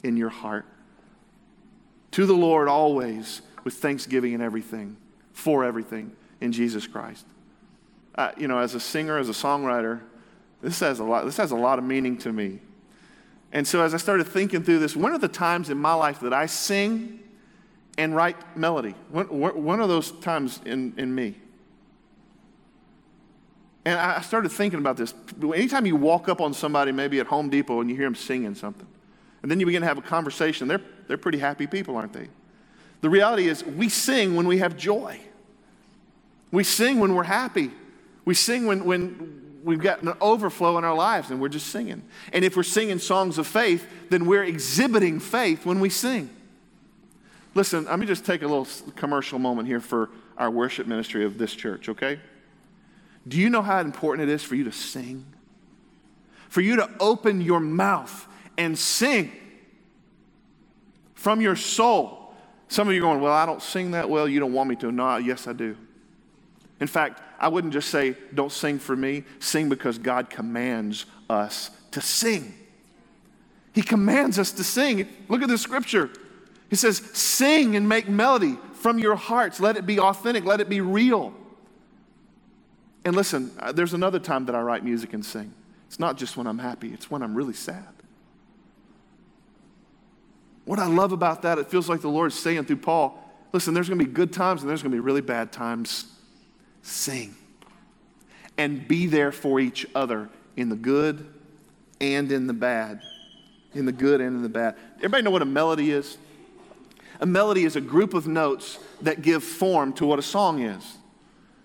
in 0.03 0.17
your 0.17 0.31
heart. 0.31 0.67
To 2.13 2.27
the 2.27 2.35
Lord 2.35 2.69
always 2.69 3.43
with 3.65 3.75
thanksgiving 3.75 4.33
and 4.35 4.43
everything, 4.43 4.97
for 5.33 5.65
everything 5.65 6.13
in 6.41 6.53
Jesus 6.53 6.87
Christ. 6.87 7.27
Uh, 8.15 8.31
you 8.39 8.49
know, 8.49 8.59
as 8.59 8.75
a 8.75 8.81
singer, 8.81 9.19
as 9.19 9.29
a 9.29 9.33
songwriter, 9.33 10.01
this 10.63 10.81
has 10.81 10.99
a 11.01 11.05
lot, 11.05 11.25
this 11.25 11.37
has 11.37 11.51
a 11.51 11.57
lot 11.57 11.79
of 11.79 11.85
meaning 11.85 12.17
to 12.19 12.33
me. 12.33 12.61
And 13.53 13.67
so 13.67 13.83
as 13.83 13.95
I 13.95 13.99
started 13.99 14.25
thinking 14.25 14.63
through 14.63 14.79
this, 14.79 14.97
when 14.97 15.13
are 15.13 15.19
the 15.19 15.29
times 15.29 15.71
in 15.71 15.79
my 15.79 15.95
life 15.95 16.21
that 16.21 16.33
I 16.33 16.47
sing 16.47 17.21
and 17.99 18.15
write 18.15 18.57
melody? 18.57 18.95
When, 19.11 19.27
when 19.27 19.81
are 19.81 19.87
those 19.87 20.11
times 20.13 20.61
in, 20.65 20.95
in 20.97 21.15
me? 21.15 21.37
And 23.87 24.01
I 24.01 24.21
started 24.21 24.49
thinking 24.49 24.81
about 24.81 24.97
this. 24.97 25.15
Anytime 25.41 25.87
you 25.87 25.95
walk 25.95 26.29
up 26.29 26.41
on 26.41 26.53
somebody, 26.53 26.91
maybe 26.91 27.21
at 27.21 27.29
Home 27.29 27.49
Depot, 27.49 27.81
and 27.81 27.89
you 27.89 27.95
hear 27.95 28.07
them 28.07 28.17
singing 28.17 28.57
something, 28.57 28.89
and 29.43 29.51
then 29.51 29.61
you 29.61 29.67
begin 29.67 29.83
to 29.83 29.87
have 29.87 29.97
a 29.97 30.03
conversation, 30.03 30.67
they're, 30.67 30.81
they're 31.07 31.17
pretty 31.17 31.39
happy 31.39 31.69
people, 31.69 31.97
aren't 31.97 32.13
they? 32.13 32.27
The 33.01 33.09
reality 33.09 33.47
is, 33.47 33.63
we 33.63 33.89
sing 33.89 34.35
when 34.35 34.49
we 34.49 34.59
have 34.59 34.77
joy. 34.77 35.21
We 36.51 36.65
sing 36.65 36.99
when 36.99 37.15
we're 37.15 37.23
happy. 37.23 37.71
We 38.25 38.35
sing 38.35 38.67
when, 38.67 38.85
when 38.87 39.61
we've 39.63 39.79
got 39.79 40.03
an 40.03 40.15
overflow 40.21 40.79
in 40.79 40.85
our 40.85 40.97
lives 40.97 41.31
and 41.31 41.41
we're 41.41 41.49
just 41.49 41.69
singing. 41.69 42.03
And 42.33 42.45
if 42.45 42.57
we're 42.57 42.65
singing 42.65 42.99
songs 42.99 43.39
of 43.39 43.47
faith, 43.47 43.87
then 44.11 44.27
we're 44.27 44.43
exhibiting 44.43 45.21
faith 45.21 45.65
when 45.65 45.79
we 45.79 45.91
sing. 45.91 46.29
Listen, 47.55 47.85
let 47.85 48.01
me 48.01 48.07
just 48.07 48.27
take 48.27 48.43
a 48.43 48.49
little 48.49 48.67
commercial 48.97 49.39
moment 49.39 49.69
here 49.69 49.81
for 49.81 50.11
our 50.37 50.51
worship 50.51 50.89
ministry 50.89 51.25
of 51.25 51.39
this 51.39 51.55
church, 51.55 51.89
okay? 51.89 52.19
Do 53.27 53.39
you 53.39 53.51
know 53.51 53.63
how 53.63 53.81
important 53.81 54.29
it 54.29 54.33
is 54.33 54.43
for 54.43 54.55
you 54.55 54.65
to 54.65 54.73
sing? 54.73 55.27
For 56.49 56.61
you 56.61 56.77
to 56.77 56.91
open 57.01 57.41
your 57.41 57.61
mouth 57.61 58.27
and 58.57 58.79
sing 58.79 59.33
from 61.15 61.41
your 61.41 61.57
soul. 61.57 62.35
Some 62.69 62.89
of 62.89 62.95
you 62.95 63.01
are 63.01 63.03
going, 63.03 63.21
Well, 63.21 63.33
I 63.33 63.47
don't 63.47 63.63
sing 63.63 63.93
that 63.93 64.09
well. 64.09 64.29
You 64.29 64.41
don't 64.41 64.53
want 64.53 64.71
me 64.71 64.77
to. 64.77 64.93
No, 64.93 65.17
yes, 65.17 65.47
I 65.47 65.53
do. 65.53 65.77
In 66.81 66.87
fact, 66.87 67.23
I 67.39 67.49
wouldn't 67.49 67.73
just 67.73 67.91
say, 67.91 68.17
don't 68.35 68.53
sing 68.53 68.79
for 68.79 68.97
me, 68.97 69.25
sing 69.39 69.69
because 69.69 69.99
God 69.99 70.31
commands 70.31 71.07
us 71.29 71.71
to 71.93 72.01
sing. 72.01 72.55
He 73.75 73.83
commands 73.83 74.39
us 74.39 74.53
to 74.53 74.65
sing. 74.65 75.07
Look 75.29 75.43
at 75.43 75.49
the 75.49 75.59
scripture. 75.59 76.11
He 76.71 76.77
says, 76.77 76.99
sing 77.13 77.77
and 77.77 77.89
make 77.89 78.09
melody 78.09 78.59
from 78.75 78.99
your 78.99 79.17
hearts. 79.17 79.61
Let 79.61 79.77
it 79.77 79.87
be 79.87 79.99
authentic, 79.99 80.45
let 80.45 80.61
it 80.61 80.69
be 80.69 80.81
real. 80.81 81.35
And 83.07 83.15
listen, 83.15 83.53
uh, 83.61 83.71
there's 83.71 83.95
another 83.95 84.19
time 84.19 84.47
that 84.47 84.57
I 84.57 84.61
write 84.61 84.83
music 84.83 85.13
and 85.13 85.25
sing. 85.25 85.55
It's 85.87 86.01
not 86.01 86.17
just 86.17 86.37
when 86.37 86.49
I'm 86.49 86.59
happy, 86.59 86.93
it's 86.93 87.09
when 87.09 87.23
I'm 87.23 87.37
really 87.37 87.55
sad. 87.55 87.87
What 90.65 90.81
I 90.81 90.87
love 90.87 91.13
about 91.13 91.43
that, 91.43 91.61
it 91.61 91.69
feels 91.71 91.89
like 91.89 92.01
the 92.01 92.09
Lord's 92.09 92.37
saying 92.37 92.65
through 92.65 92.79
Paul 92.79 93.23
listen, 93.53 93.73
there's 93.75 93.89
going 93.89 94.01
to 94.01 94.05
be 94.05 94.11
good 94.11 94.33
times 94.33 94.61
and 94.61 94.69
there's 94.69 94.83
going 94.83 94.91
to 94.91 94.97
be 94.97 95.01
really 95.01 95.21
bad 95.21 95.53
times 95.53 96.13
sing 96.83 97.35
and 98.59 98.87
be 98.89 99.07
there 99.07 99.31
for 99.31 99.61
each 99.61 99.87
other 99.95 100.29
in 100.57 100.69
the 100.69 100.77
good 100.77 101.33
and 102.01 102.33
in 102.33 102.49
the 102.49 102.53
bad. 102.53 103.01
In 103.73 103.87
the 103.87 103.93
good 103.93 104.21
and 104.21 104.35
in 104.37 104.43
the 104.43 104.49
bad. 104.49 104.75
Everybody 104.97 105.23
know 105.23 105.31
what 105.31 105.43
a 105.43 105.47
melody 105.47 105.93
is? 105.93 106.19
A 107.21 107.27
melody 107.27 107.65
is 107.65 107.77
a 107.77 107.81
group 107.81 108.15
of 108.15 108.27
notes 108.27 108.81
that 109.01 109.23
give 109.23 109.45
form 109.45 109.93
to 109.95 110.05
what 110.07 110.19
a 110.19 110.23
song 110.23 110.61
is. 110.61 110.99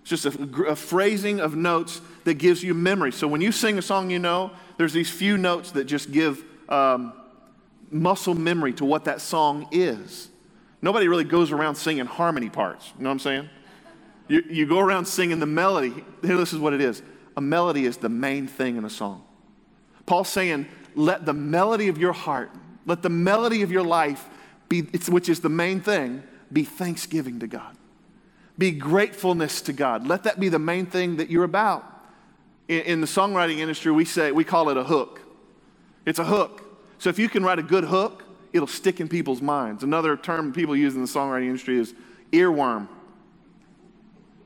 It's 0.01 0.09
just 0.09 0.25
a, 0.25 0.65
a, 0.67 0.75
phrasing 0.75 1.39
of 1.39 1.55
notes 1.55 2.01
that 2.23 2.35
gives 2.35 2.63
you 2.63 2.73
memory. 2.73 3.11
So 3.11 3.27
when 3.27 3.41
you 3.41 3.51
sing 3.51 3.77
a 3.77 3.81
song 3.81 4.09
you 4.09 4.19
know, 4.19 4.51
there's 4.77 4.93
these 4.93 5.09
few 5.09 5.37
notes 5.37 5.71
that 5.71 5.85
just 5.85 6.11
give 6.11 6.43
um, 6.69 7.13
muscle 7.91 8.33
memory 8.33 8.73
to 8.73 8.85
what 8.85 9.05
that 9.05 9.21
song 9.21 9.67
is. 9.71 10.29
Nobody 10.81 11.07
really 11.07 11.23
goes 11.23 11.51
around 11.51 11.75
singing 11.75 12.05
harmony 12.05 12.49
parts. 12.49 12.91
You 12.97 13.03
know 13.03 13.09
what 13.09 13.13
I'm 13.13 13.19
saying? 13.19 13.49
You, 14.27 14.43
you 14.49 14.65
go 14.65 14.79
around 14.79 15.05
singing 15.05 15.39
the 15.39 15.45
melody. 15.45 15.93
Here, 16.23 16.37
this 16.37 16.53
is 16.53 16.59
what 16.59 16.73
it 16.73 16.81
is 16.81 17.03
a 17.37 17.41
melody 17.41 17.85
is 17.85 17.97
the 17.97 18.09
main 18.09 18.47
thing 18.47 18.75
in 18.75 18.85
a 18.85 18.89
song. 18.89 19.23
Paul's 20.05 20.29
saying, 20.29 20.67
let 20.95 21.25
the 21.25 21.33
melody 21.33 21.87
of 21.87 21.97
your 21.97 22.13
heart, 22.13 22.51
let 22.85 23.01
the 23.01 23.09
melody 23.09 23.61
of 23.61 23.71
your 23.71 23.83
life, 23.83 24.27
be, 24.67 24.81
which 24.81 25.29
is 25.29 25.39
the 25.39 25.49
main 25.49 25.79
thing, 25.81 26.23
be 26.51 26.63
thanksgiving 26.63 27.39
to 27.39 27.47
God. 27.47 27.77
Be 28.57 28.71
gratefulness 28.71 29.61
to 29.63 29.73
God. 29.73 30.07
Let 30.07 30.23
that 30.23 30.39
be 30.39 30.49
the 30.49 30.59
main 30.59 30.85
thing 30.85 31.17
that 31.17 31.29
you're 31.29 31.43
about. 31.43 31.85
In, 32.67 32.81
in 32.81 33.01
the 33.01 33.07
songwriting 33.07 33.57
industry, 33.57 33.91
we 33.91 34.05
say, 34.05 34.31
we 34.31 34.43
call 34.43 34.69
it 34.69 34.77
a 34.77 34.83
hook. 34.83 35.21
It's 36.05 36.19
a 36.19 36.25
hook. 36.25 36.63
So 36.99 37.09
if 37.09 37.17
you 37.17 37.29
can 37.29 37.43
write 37.43 37.59
a 37.59 37.63
good 37.63 37.85
hook, 37.85 38.23
it'll 38.53 38.67
stick 38.67 38.99
in 38.99 39.07
people's 39.07 39.41
minds. 39.41 39.83
Another 39.83 40.15
term 40.15 40.53
people 40.53 40.75
use 40.75 40.95
in 40.95 41.01
the 41.01 41.07
songwriting 41.07 41.47
industry 41.47 41.79
is 41.79 41.93
earworm. 42.31 42.87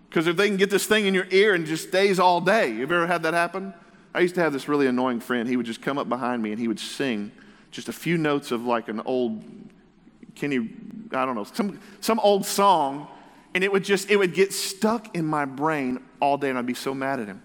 Because 0.10 0.28
if 0.28 0.38
they 0.38 0.48
can 0.48 0.58
get 0.58 0.70
this 0.70 0.86
thing 0.86 1.06
in 1.08 1.14
your 1.14 1.28
ear 1.32 1.54
and 1.54 1.66
just 1.66 1.90
stays 1.90 2.20
all 2.20 2.40
day, 2.40 2.72
you 2.72 2.84
ever 2.84 3.06
had 3.06 3.24
that 3.24 3.34
happen? 3.34 3.74
I 4.14 4.22
used 4.22 4.36
to 4.36 4.42
have 4.42 4.54
this 4.54 4.70
really 4.70 4.88
annoying 4.88 5.20
friend. 5.20 5.50
He 5.50 5.58
would 5.58 5.66
just 5.66 5.82
come 5.82 5.98
up 5.98 6.08
behind 6.08 6.42
me 6.42 6.52
and 6.52 6.60
he 6.60 6.70
would 6.70 6.80
sing 6.80 7.34
just 7.72 7.90
a 7.90 7.94
few 7.94 8.18
notes 8.18 8.52
of 8.52 8.66
like 8.66 8.88
an 8.88 9.02
old 9.02 9.44
Kenny, 10.36 10.70
I 11.12 11.26
don't 11.26 11.36
know, 11.36 11.44
some, 11.46 11.80
some 12.02 12.20
old 12.20 12.46
song, 12.46 13.08
and 13.56 13.64
it 13.64 13.72
would 13.72 13.86
just, 13.86 14.12
it 14.12 14.18
would 14.18 14.34
get 14.34 14.52
stuck 14.52 15.16
in 15.16 15.26
my 15.26 15.46
brain 15.46 16.04
all 16.20 16.38
day 16.38 16.50
and 16.50 16.60
I'd 16.60 16.66
be 16.66 16.74
so 16.74 16.94
mad 16.94 17.22
at 17.22 17.28
him. 17.28 17.42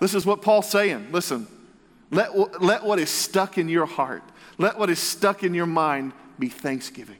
This 0.00 0.14
is 0.14 0.24
what 0.24 0.42
Paul's 0.42 0.70
saying. 0.70 1.08
Listen, 1.10 1.48
let, 2.12 2.62
let 2.62 2.84
what 2.84 3.00
is 3.00 3.10
stuck 3.10 3.58
in 3.58 3.68
your 3.68 3.86
heart, 3.86 4.22
let 4.58 4.78
what 4.78 4.88
is 4.88 5.00
stuck 5.00 5.42
in 5.42 5.54
your 5.54 5.66
mind 5.66 6.12
be 6.38 6.48
thanksgiving. 6.48 7.18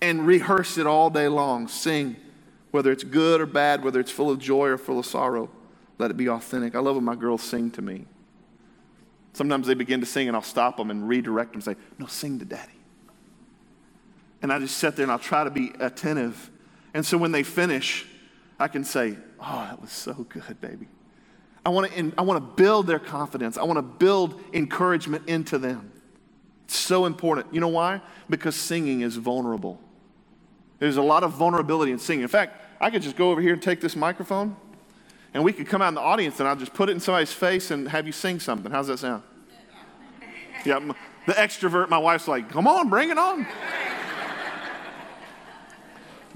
And 0.00 0.24
rehearse 0.24 0.78
it 0.78 0.86
all 0.86 1.10
day 1.10 1.26
long. 1.28 1.66
Sing 1.68 2.16
Whether 2.70 2.92
it's 2.92 3.04
good 3.04 3.40
or 3.40 3.46
bad, 3.46 3.82
whether 3.82 3.98
it's 3.98 4.10
full 4.10 4.30
of 4.30 4.38
joy 4.38 4.68
or 4.68 4.78
full 4.78 5.00
of 5.00 5.06
sorrow, 5.06 5.50
let 5.98 6.10
it 6.10 6.16
be 6.16 6.28
authentic. 6.28 6.76
I 6.76 6.78
love 6.78 6.96
when 6.96 7.04
my 7.04 7.16
girls 7.16 7.42
sing 7.42 7.70
to 7.72 7.82
me. 7.82 8.06
Sometimes 9.32 9.66
they 9.66 9.74
begin 9.74 10.00
to 10.00 10.06
sing 10.06 10.28
and 10.28 10.36
I'll 10.36 10.42
stop 10.42 10.76
them 10.76 10.90
and 10.90 11.08
redirect 11.08 11.52
them 11.52 11.56
and 11.58 11.64
say, 11.64 11.76
No, 11.98 12.06
sing 12.06 12.38
to 12.38 12.44
daddy. 12.44 12.71
And 14.42 14.52
I 14.52 14.58
just 14.58 14.76
sit 14.76 14.96
there 14.96 15.04
and 15.04 15.12
I'll 15.12 15.18
try 15.18 15.44
to 15.44 15.50
be 15.50 15.72
attentive. 15.78 16.50
And 16.94 17.06
so 17.06 17.16
when 17.16 17.32
they 17.32 17.42
finish, 17.42 18.06
I 18.58 18.68
can 18.68 18.84
say, 18.84 19.16
Oh, 19.40 19.66
that 19.68 19.80
was 19.80 19.90
so 19.90 20.12
good, 20.28 20.60
baby. 20.60 20.88
I 21.64 21.70
want 21.70 21.92
to, 21.92 22.12
I 22.18 22.22
want 22.22 22.38
to 22.38 22.62
build 22.62 22.86
their 22.86 22.98
confidence. 22.98 23.56
I 23.56 23.64
want 23.64 23.78
to 23.78 23.82
build 23.82 24.40
encouragement 24.52 25.28
into 25.28 25.58
them. 25.58 25.92
It's 26.64 26.76
so 26.76 27.06
important. 27.06 27.52
You 27.52 27.60
know 27.60 27.68
why? 27.68 28.00
Because 28.28 28.56
singing 28.56 29.02
is 29.02 29.16
vulnerable. 29.16 29.80
There's 30.78 30.96
a 30.96 31.02
lot 31.02 31.22
of 31.22 31.32
vulnerability 31.32 31.92
in 31.92 31.98
singing. 31.98 32.22
In 32.22 32.28
fact, 32.28 32.60
I 32.80 32.90
could 32.90 33.02
just 33.02 33.16
go 33.16 33.30
over 33.30 33.40
here 33.40 33.52
and 33.52 33.62
take 33.62 33.80
this 33.80 33.94
microphone, 33.94 34.56
and 35.34 35.44
we 35.44 35.52
could 35.52 35.68
come 35.68 35.82
out 35.82 35.88
in 35.88 35.94
the 35.94 36.00
audience, 36.00 36.40
and 36.40 36.48
I'll 36.48 36.56
just 36.56 36.74
put 36.74 36.88
it 36.88 36.92
in 36.92 37.00
somebody's 37.00 37.32
face 37.32 37.70
and 37.70 37.88
have 37.88 38.06
you 38.06 38.12
sing 38.12 38.40
something. 38.40 38.70
How's 38.72 38.88
that 38.88 38.98
sound? 38.98 39.22
Yeah, 40.64 40.78
the 41.26 41.32
extrovert, 41.32 41.88
my 41.88 41.98
wife's 41.98 42.28
like, 42.28 42.48
come 42.48 42.68
on, 42.68 42.88
bring 42.88 43.10
it 43.10 43.18
on. 43.18 43.46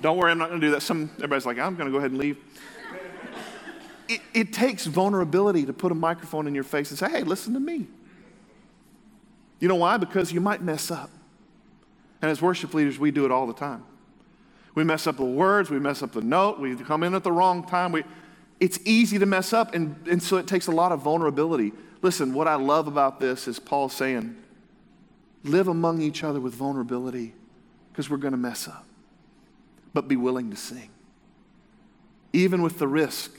Don't 0.00 0.16
worry, 0.16 0.30
I'm 0.30 0.38
not 0.38 0.48
going 0.48 0.60
to 0.60 0.66
do 0.66 0.70
that. 0.72 0.82
Some, 0.82 1.10
everybody's 1.16 1.46
like, 1.46 1.58
I'm 1.58 1.74
going 1.76 1.86
to 1.86 1.92
go 1.92 1.98
ahead 1.98 2.10
and 2.10 2.20
leave. 2.20 2.38
It, 4.08 4.20
it 4.34 4.52
takes 4.52 4.86
vulnerability 4.86 5.66
to 5.66 5.72
put 5.72 5.90
a 5.90 5.94
microphone 5.94 6.46
in 6.46 6.54
your 6.54 6.64
face 6.64 6.90
and 6.90 6.98
say, 6.98 7.10
hey, 7.10 7.22
listen 7.22 7.54
to 7.54 7.60
me. 7.60 7.86
You 9.58 9.68
know 9.68 9.76
why? 9.76 9.96
Because 9.96 10.32
you 10.32 10.40
might 10.40 10.62
mess 10.62 10.90
up. 10.90 11.10
And 12.22 12.30
as 12.30 12.40
worship 12.40 12.74
leaders, 12.74 12.98
we 12.98 13.10
do 13.10 13.24
it 13.24 13.30
all 13.30 13.46
the 13.46 13.54
time. 13.54 13.84
We 14.74 14.84
mess 14.84 15.06
up 15.06 15.16
the 15.16 15.24
words, 15.24 15.70
we 15.70 15.78
mess 15.78 16.02
up 16.02 16.12
the 16.12 16.20
note, 16.20 16.60
we 16.60 16.76
come 16.76 17.02
in 17.02 17.14
at 17.14 17.24
the 17.24 17.32
wrong 17.32 17.66
time. 17.66 17.92
We, 17.92 18.04
it's 18.60 18.78
easy 18.84 19.18
to 19.18 19.26
mess 19.26 19.52
up, 19.52 19.74
and, 19.74 19.96
and 20.08 20.22
so 20.22 20.36
it 20.36 20.46
takes 20.46 20.66
a 20.66 20.72
lot 20.72 20.92
of 20.92 21.00
vulnerability. 21.00 21.72
Listen, 22.02 22.32
what 22.32 22.46
I 22.46 22.54
love 22.54 22.86
about 22.86 23.20
this 23.20 23.48
is 23.48 23.58
Paul 23.58 23.88
saying, 23.88 24.36
live 25.44 25.68
among 25.68 26.00
each 26.00 26.24
other 26.24 26.40
with 26.40 26.54
vulnerability 26.54 27.34
because 27.92 28.10
we're 28.10 28.16
going 28.16 28.32
to 28.32 28.38
mess 28.38 28.68
up, 28.68 28.85
but 29.96 30.08
be 30.08 30.16
willing 30.16 30.50
to 30.50 30.56
sing. 30.58 30.90
Even 32.34 32.60
with 32.60 32.78
the 32.78 32.86
risk 32.86 33.30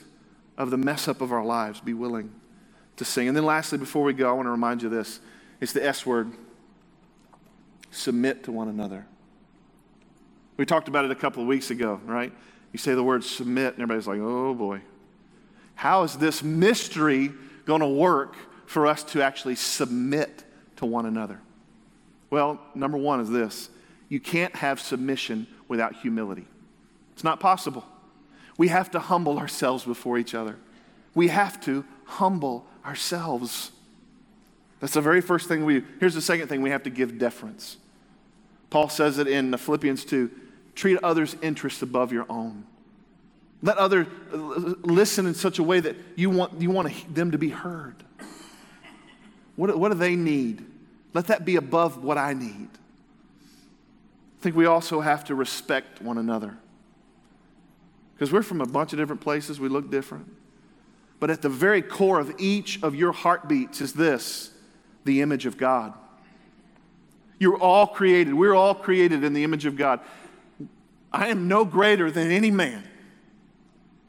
of 0.58 0.72
the 0.72 0.78
mess 0.78 1.08
up 1.08 1.22
of 1.22 1.32
our 1.32 1.46
lives, 1.46 1.80
be 1.80 1.93
willing 1.93 2.32
to 2.96 3.06
sing. 3.06 3.28
And 3.28 3.38
then, 3.38 3.46
lastly, 3.46 3.78
before 3.78 4.04
we 4.04 4.12
go, 4.12 4.28
I 4.28 4.32
want 4.32 4.48
to 4.48 4.50
remind 4.50 4.82
you 4.82 4.89
this 4.89 5.20
it's 5.62 5.72
the 5.72 5.86
S 5.86 6.04
word 6.04 6.32
submit 7.91 8.46
to 8.46 8.52
one 8.52 8.70
another. 8.70 9.06
We 10.58 10.65
talked 10.65 10.88
about 10.88 11.06
it 11.06 11.12
a 11.12 11.15
couple 11.15 11.43
of 11.43 11.48
weeks 11.48 11.70
ago, 11.70 12.02
right? 12.06 12.34
You 12.74 12.80
say 12.80 12.96
the 12.96 13.04
word 13.04 13.24
submit, 13.24 13.76
and 13.76 13.84
everybody's 13.84 14.08
like, 14.08 14.20
oh 14.20 14.56
boy. 14.56 14.82
How 15.76 16.02
is 16.02 16.15
this 16.15 16.41
mystery 16.41 17.34
going 17.67 17.82
to 17.82 17.88
work 17.88 18.36
for 18.65 18.88
us 18.88 19.04
to 19.04 19.22
actually 19.22 19.58
submit 19.58 20.43
to 20.78 20.88
one 20.88 21.06
another? 21.06 21.39
Well, 22.32 22.60
number 22.74 22.98
one 22.98 23.20
is 23.20 23.30
this 23.30 23.70
you 24.10 24.20
can't 24.20 24.56
have 24.56 24.80
submission 24.80 25.46
without 25.68 25.96
humility. 25.96 26.46
It's 27.14 27.24
not 27.24 27.40
possible. 27.40 27.86
We 28.58 28.70
have 28.70 28.92
to 28.92 29.00
humble 29.00 29.38
ourselves 29.38 29.84
before 29.84 30.18
each 30.18 30.34
other. 30.34 30.56
We 31.14 31.28
have 31.30 31.60
to 31.62 31.86
humble 32.06 32.66
ourselves. 32.86 33.72
That's 34.80 34.94
the 34.94 35.02
very 35.02 35.22
first 35.22 35.48
thing 35.48 35.66
we 35.66 35.84
Here's 36.00 36.14
the 36.14 36.22
second 36.22 36.48
thing 36.48 36.62
we 36.62 36.70
have 36.70 36.84
to 36.84 36.90
give 36.90 37.18
deference. 37.18 37.78
Paul 38.70 38.90
says 38.90 39.18
it 39.18 39.28
in 39.28 39.56
Philippians 39.56 40.06
2 40.06 40.30
treat 40.76 41.00
others' 41.02 41.36
interests 41.42 41.82
above 41.82 42.14
your 42.14 42.26
own. 42.30 42.64
Let 43.64 43.78
others 43.78 44.06
listen 44.32 45.26
in 45.26 45.34
such 45.34 45.58
a 45.58 45.64
way 45.64 45.80
that 45.80 45.96
you 46.16 46.30
want, 46.30 46.62
you 46.62 46.70
want 46.70 47.14
them 47.14 47.32
to 47.32 47.38
be 47.40 47.50
heard. 47.50 47.96
What, 49.56 49.76
what 49.78 49.92
do 49.92 49.98
they 49.98 50.16
need? 50.16 50.64
Let 51.14 51.28
that 51.28 51.44
be 51.44 51.56
above 51.56 52.04
what 52.04 52.20
I 52.20 52.34
need. 52.34 52.70
I 54.48 54.50
think 54.50 54.56
we 54.56 54.66
also 54.66 55.02
have 55.02 55.26
to 55.26 55.36
respect 55.36 56.02
one 56.02 56.18
another. 56.18 56.58
Because 58.14 58.32
we're 58.32 58.44
from 58.44 58.62
a 58.62 58.66
bunch 58.66 58.94
of 58.94 58.98
different 58.98 59.20
places, 59.20 59.60
we 59.60 59.68
look 59.68 59.92
different. 59.92 60.34
But 61.20 61.30
at 61.30 61.42
the 61.42 61.50
very 61.50 61.82
core 61.82 62.18
of 62.18 62.34
each 62.38 62.82
of 62.82 62.96
your 62.96 63.12
heartbeats 63.12 63.82
is 63.82 63.92
this 63.92 64.52
the 65.04 65.22
image 65.22 65.46
of 65.46 65.58
God. 65.58 65.94
You're 67.40 67.58
all 67.58 67.88
created. 67.88 68.36
We're 68.36 68.54
all 68.54 68.74
created 68.74 69.26
in 69.26 69.34
the 69.34 69.44
image 69.44 69.66
of 69.66 69.76
God. 69.76 70.00
I 71.12 71.28
am 71.28 71.50
no 71.50 71.66
greater 71.66 72.10
than 72.10 72.32
any 72.32 72.50
man 72.50 72.88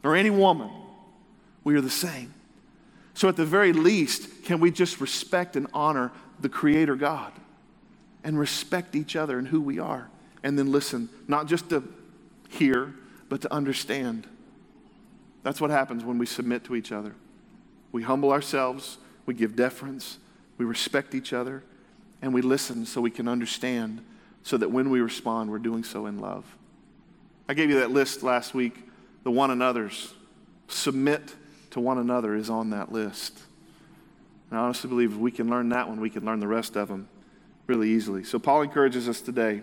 or 0.04 0.14
any 0.14 0.30
woman. 0.30 0.70
We 1.64 1.74
are 1.74 1.80
the 1.80 1.90
same. 1.90 2.32
So, 3.12 3.28
at 3.28 3.34
the 3.34 3.44
very 3.44 3.72
least, 3.72 4.44
can 4.44 4.60
we 4.60 4.70
just 4.70 5.00
respect 5.00 5.56
and 5.56 5.66
honor 5.74 6.12
the 6.38 6.48
Creator 6.48 6.94
God 6.94 7.32
and 8.22 8.38
respect 8.38 8.94
each 8.94 9.16
other 9.16 9.36
and 9.36 9.48
who 9.48 9.60
we 9.60 9.80
are? 9.80 10.08
And 10.42 10.58
then 10.58 10.70
listen, 10.70 11.08
not 11.26 11.46
just 11.46 11.70
to 11.70 11.82
hear, 12.48 12.94
but 13.28 13.40
to 13.42 13.52
understand. 13.52 14.26
That's 15.42 15.60
what 15.60 15.70
happens 15.70 16.04
when 16.04 16.18
we 16.18 16.26
submit 16.26 16.64
to 16.64 16.76
each 16.76 16.92
other. 16.92 17.14
We 17.92 18.02
humble 18.02 18.32
ourselves, 18.32 18.98
we 19.26 19.34
give 19.34 19.56
deference, 19.56 20.18
we 20.58 20.64
respect 20.64 21.14
each 21.14 21.32
other, 21.32 21.62
and 22.20 22.34
we 22.34 22.42
listen 22.42 22.84
so 22.86 23.00
we 23.00 23.10
can 23.10 23.28
understand 23.28 24.04
so 24.42 24.56
that 24.56 24.70
when 24.70 24.90
we 24.90 25.00
respond, 25.00 25.50
we're 25.50 25.58
doing 25.58 25.84
so 25.84 26.06
in 26.06 26.18
love. 26.18 26.44
I 27.48 27.54
gave 27.54 27.70
you 27.70 27.80
that 27.80 27.90
list 27.90 28.22
last 28.22 28.54
week, 28.54 28.74
the 29.24 29.30
one 29.30 29.50
another's. 29.50 30.14
Submit 30.68 31.34
to 31.70 31.80
one 31.80 31.98
another 31.98 32.34
is 32.34 32.50
on 32.50 32.70
that 32.70 32.92
list. 32.92 33.38
And 34.50 34.58
I 34.58 34.62
honestly 34.62 34.88
believe 34.88 35.12
if 35.12 35.18
we 35.18 35.30
can 35.30 35.48
learn 35.48 35.70
that 35.70 35.88
one, 35.88 36.00
we 36.00 36.10
can 36.10 36.24
learn 36.24 36.40
the 36.40 36.48
rest 36.48 36.76
of 36.76 36.88
them 36.88 37.08
really 37.66 37.90
easily. 37.90 38.24
So 38.24 38.38
Paul 38.38 38.62
encourages 38.62 39.08
us 39.08 39.20
today 39.20 39.62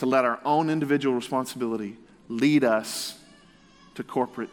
to 0.00 0.06
let 0.06 0.24
our 0.24 0.40
own 0.46 0.70
individual 0.70 1.14
responsibility 1.14 1.94
lead 2.28 2.64
us 2.64 3.18
to 3.94 4.02
corporate 4.02 4.48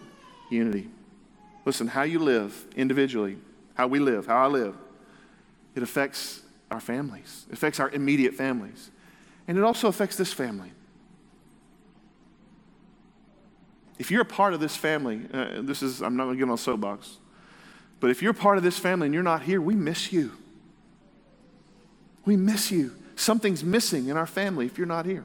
unity. 0.52 0.90
Listen, 1.64 1.88
how 1.88 2.04
you 2.04 2.20
live 2.20 2.66
individually, 2.76 3.38
how 3.76 3.88
we 3.88 4.00
live, 4.00 4.26
how 4.28 4.44
I 4.44 4.48
live, 4.48 4.76
it 5.74 5.84
affects 5.84 6.42
our 6.70 6.82
families, 6.82 7.46
it 7.48 7.54
affects 7.54 7.80
our 7.80 7.90
immediate 7.92 8.34
families, 8.34 8.92
and 9.48 9.58
it 9.58 9.64
also 9.64 9.88
affects 9.88 10.18
this 10.18 10.34
family. 10.34 10.74
If 13.98 14.12
you're 14.12 14.24
a 14.24 14.26
part 14.26 14.54
of 14.54 14.60
this 14.60 14.76
family, 14.76 15.22
uh, 15.34 15.62
this 15.62 15.82
is, 15.82 16.02
I'm 16.02 16.18
not 16.18 16.26
going 16.26 16.36
to 16.36 16.40
get 16.40 16.50
on 16.50 16.56
a 16.56 16.58
soapbox, 16.58 17.20
but 18.02 18.10
if 18.10 18.22
you're 18.22 18.34
part 18.34 18.58
of 18.58 18.66
this 18.66 18.78
family 18.78 19.06
and 19.06 19.14
you're 19.14 19.24
not 19.24 19.44
here, 19.44 19.62
we 19.62 19.76
miss 19.76 20.12
you. 20.12 20.34
We 22.26 22.36
miss 22.36 22.70
you. 22.70 22.98
Something's 23.16 23.64
missing 23.64 24.10
in 24.10 24.18
our 24.18 24.28
family 24.28 24.66
if 24.66 24.78
you're 24.78 24.86
not 24.86 25.06
here. 25.06 25.24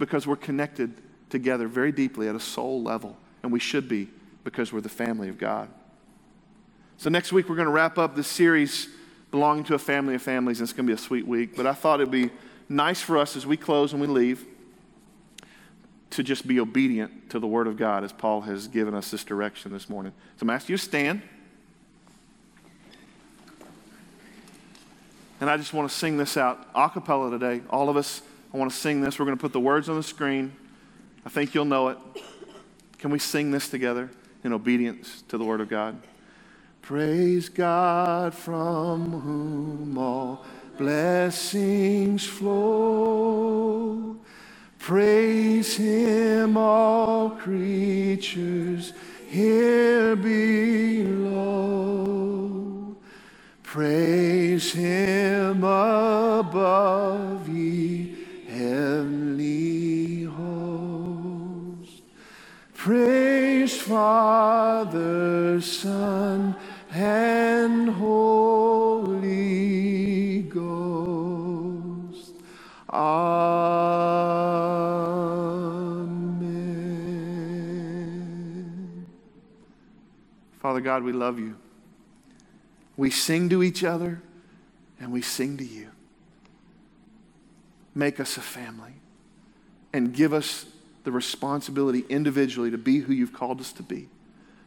Because 0.00 0.26
we're 0.26 0.34
connected 0.34 0.94
together 1.28 1.68
very 1.68 1.92
deeply 1.92 2.26
at 2.26 2.34
a 2.34 2.40
soul 2.40 2.82
level, 2.82 3.16
and 3.44 3.52
we 3.52 3.60
should 3.60 3.88
be 3.88 4.08
because 4.42 4.72
we're 4.72 4.80
the 4.80 4.88
family 4.88 5.28
of 5.28 5.38
God. 5.38 5.68
So, 6.96 7.08
next 7.08 7.32
week, 7.32 7.48
we're 7.48 7.56
going 7.56 7.68
to 7.68 7.72
wrap 7.72 7.98
up 7.98 8.16
this 8.16 8.26
series 8.26 8.88
belonging 9.30 9.62
to 9.64 9.74
a 9.74 9.78
family 9.78 10.16
of 10.16 10.22
families, 10.22 10.58
and 10.58 10.66
it's 10.66 10.72
going 10.72 10.86
to 10.86 10.90
be 10.90 10.94
a 10.94 10.98
sweet 11.02 11.26
week. 11.26 11.54
But 11.54 11.66
I 11.66 11.72
thought 11.72 12.00
it'd 12.00 12.10
be 12.10 12.30
nice 12.68 13.00
for 13.00 13.16
us 13.18 13.36
as 13.36 13.46
we 13.46 13.56
close 13.56 13.92
and 13.92 14.00
we 14.00 14.06
leave 14.06 14.46
to 16.10 16.22
just 16.22 16.46
be 16.46 16.58
obedient 16.58 17.30
to 17.30 17.38
the 17.38 17.46
Word 17.46 17.66
of 17.66 17.76
God 17.76 18.02
as 18.02 18.12
Paul 18.12 18.40
has 18.42 18.68
given 18.68 18.94
us 18.94 19.10
this 19.10 19.22
direction 19.22 19.72
this 19.72 19.88
morning. 19.88 20.12
So 20.36 20.44
I'm 20.44 20.50
asking 20.50 20.74
you 20.74 20.78
to 20.78 20.84
stand. 20.84 21.22
And 25.40 25.48
I 25.48 25.56
just 25.56 25.72
want 25.72 25.88
to 25.88 25.96
sing 25.96 26.16
this 26.16 26.36
out 26.36 26.68
a 26.74 26.90
cappella 26.90 27.30
today. 27.30 27.62
All 27.70 27.88
of 27.88 27.96
us, 27.96 28.22
I 28.52 28.56
want 28.56 28.70
to 28.70 28.76
sing 28.76 29.00
this. 29.00 29.18
We're 29.18 29.26
going 29.26 29.36
to 29.36 29.40
put 29.40 29.52
the 29.52 29.60
words 29.60 29.88
on 29.88 29.96
the 29.96 30.02
screen. 30.02 30.52
I 31.24 31.28
think 31.28 31.54
you'll 31.54 31.64
know 31.64 31.88
it. 31.88 31.98
Can 32.98 33.10
we 33.10 33.18
sing 33.18 33.50
this 33.50 33.68
together 33.68 34.10
in 34.42 34.52
obedience 34.52 35.22
to 35.28 35.38
the 35.38 35.44
Word 35.44 35.60
of 35.60 35.68
God? 35.68 36.02
Praise 36.82 37.48
God 37.48 38.34
from 38.34 39.20
whom 39.20 39.96
all 39.96 40.44
blessings 40.76 42.26
flow. 42.26 44.16
Praise 44.78 45.76
Him, 45.76 46.56
all 46.56 47.30
creatures 47.30 48.92
here 49.28 50.16
below. 50.16 51.60
Praise 53.62 54.72
Him 54.72 55.58
above, 55.58 57.39
Praise 62.90 63.80
Father, 63.80 65.60
Son, 65.60 66.56
and 66.90 67.88
Holy 67.88 69.22
Ghost. 70.42 72.32
Amen. 72.92 73.06
Father 80.58 80.80
God, 80.80 81.04
we 81.04 81.12
love 81.12 81.38
you. 81.38 81.54
We 82.96 83.10
sing 83.10 83.48
to 83.50 83.62
each 83.62 83.84
other 83.84 84.20
and 84.98 85.12
we 85.12 85.22
sing 85.22 85.56
to 85.58 85.64
you. 85.64 85.92
Make 87.94 88.18
us 88.18 88.36
a 88.36 88.40
family 88.40 88.94
and 89.92 90.12
give 90.12 90.32
us 90.32 90.66
the 91.04 91.12
responsibility 91.12 92.04
individually 92.08 92.70
to 92.70 92.78
be 92.78 92.98
who 92.98 93.12
you've 93.12 93.32
called 93.32 93.60
us 93.60 93.72
to 93.72 93.82
be, 93.82 94.08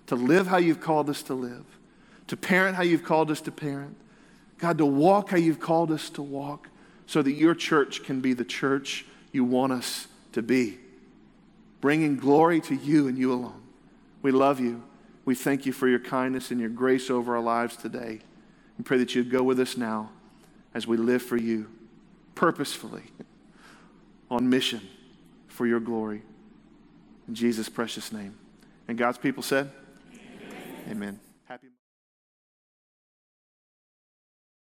to 0.08 0.16
live 0.16 0.48
how 0.48 0.58
you've 0.58 0.82
called 0.82 1.10
us 1.10 1.22
to 1.24 1.34
live, 1.34 1.66
to 2.28 2.38
parent 2.38 2.76
how 2.76 2.84
you've 2.84 3.04
called 3.04 3.30
us 3.30 3.42
to 3.42 3.52
parent. 3.52 3.96
God, 4.58 4.78
to 4.78 4.86
walk 4.86 5.32
how 5.32 5.38
you've 5.38 5.60
called 5.60 5.92
us 5.92 6.10
to 6.12 6.22
walk 6.22 6.70
so 7.06 7.22
that 7.22 7.34
your 7.34 7.54
church 7.54 8.04
can 8.04 8.22
be 8.22 8.34
the 8.34 8.46
church 8.46 9.06
you 9.32 9.44
want 9.44 9.74
us 9.74 10.08
to 10.32 10.42
be, 10.42 10.78
bringing 11.82 12.16
glory 12.16 12.62
to 12.62 12.76
you 12.76 13.08
and 13.08 13.18
you 13.18 13.34
alone. 13.34 13.62
We 14.22 14.32
love 14.32 14.60
you. 14.60 14.84
We 15.26 15.36
thank 15.36 15.66
you 15.66 15.74
for 15.74 15.88
your 15.88 16.00
kindness 16.00 16.50
and 16.52 16.60
your 16.60 16.70
grace 16.70 17.10
over 17.10 17.36
our 17.36 17.42
lives 17.42 17.76
today. 17.76 18.22
We 18.78 18.84
pray 18.84 18.98
that 19.00 19.16
you'd 19.16 19.30
go 19.30 19.44
with 19.44 19.60
us 19.60 19.76
now 19.76 20.12
as 20.74 20.88
we 20.88 20.98
live 20.98 21.22
for 21.22 21.38
you 21.38 21.70
purposefully 22.36 23.04
on 24.32 24.50
mission 24.50 24.82
for 25.54 25.68
your 25.68 25.80
glory. 25.80 26.24
In 27.28 27.36
Jesus' 27.36 27.70
precious 27.70 28.12
name. 28.12 28.36
And 28.88 28.98
God's 28.98 29.18
people 29.18 29.44
said, 29.44 29.72
Amen. 30.12 30.90
Amen. 30.90 31.20
Happy 31.46 31.68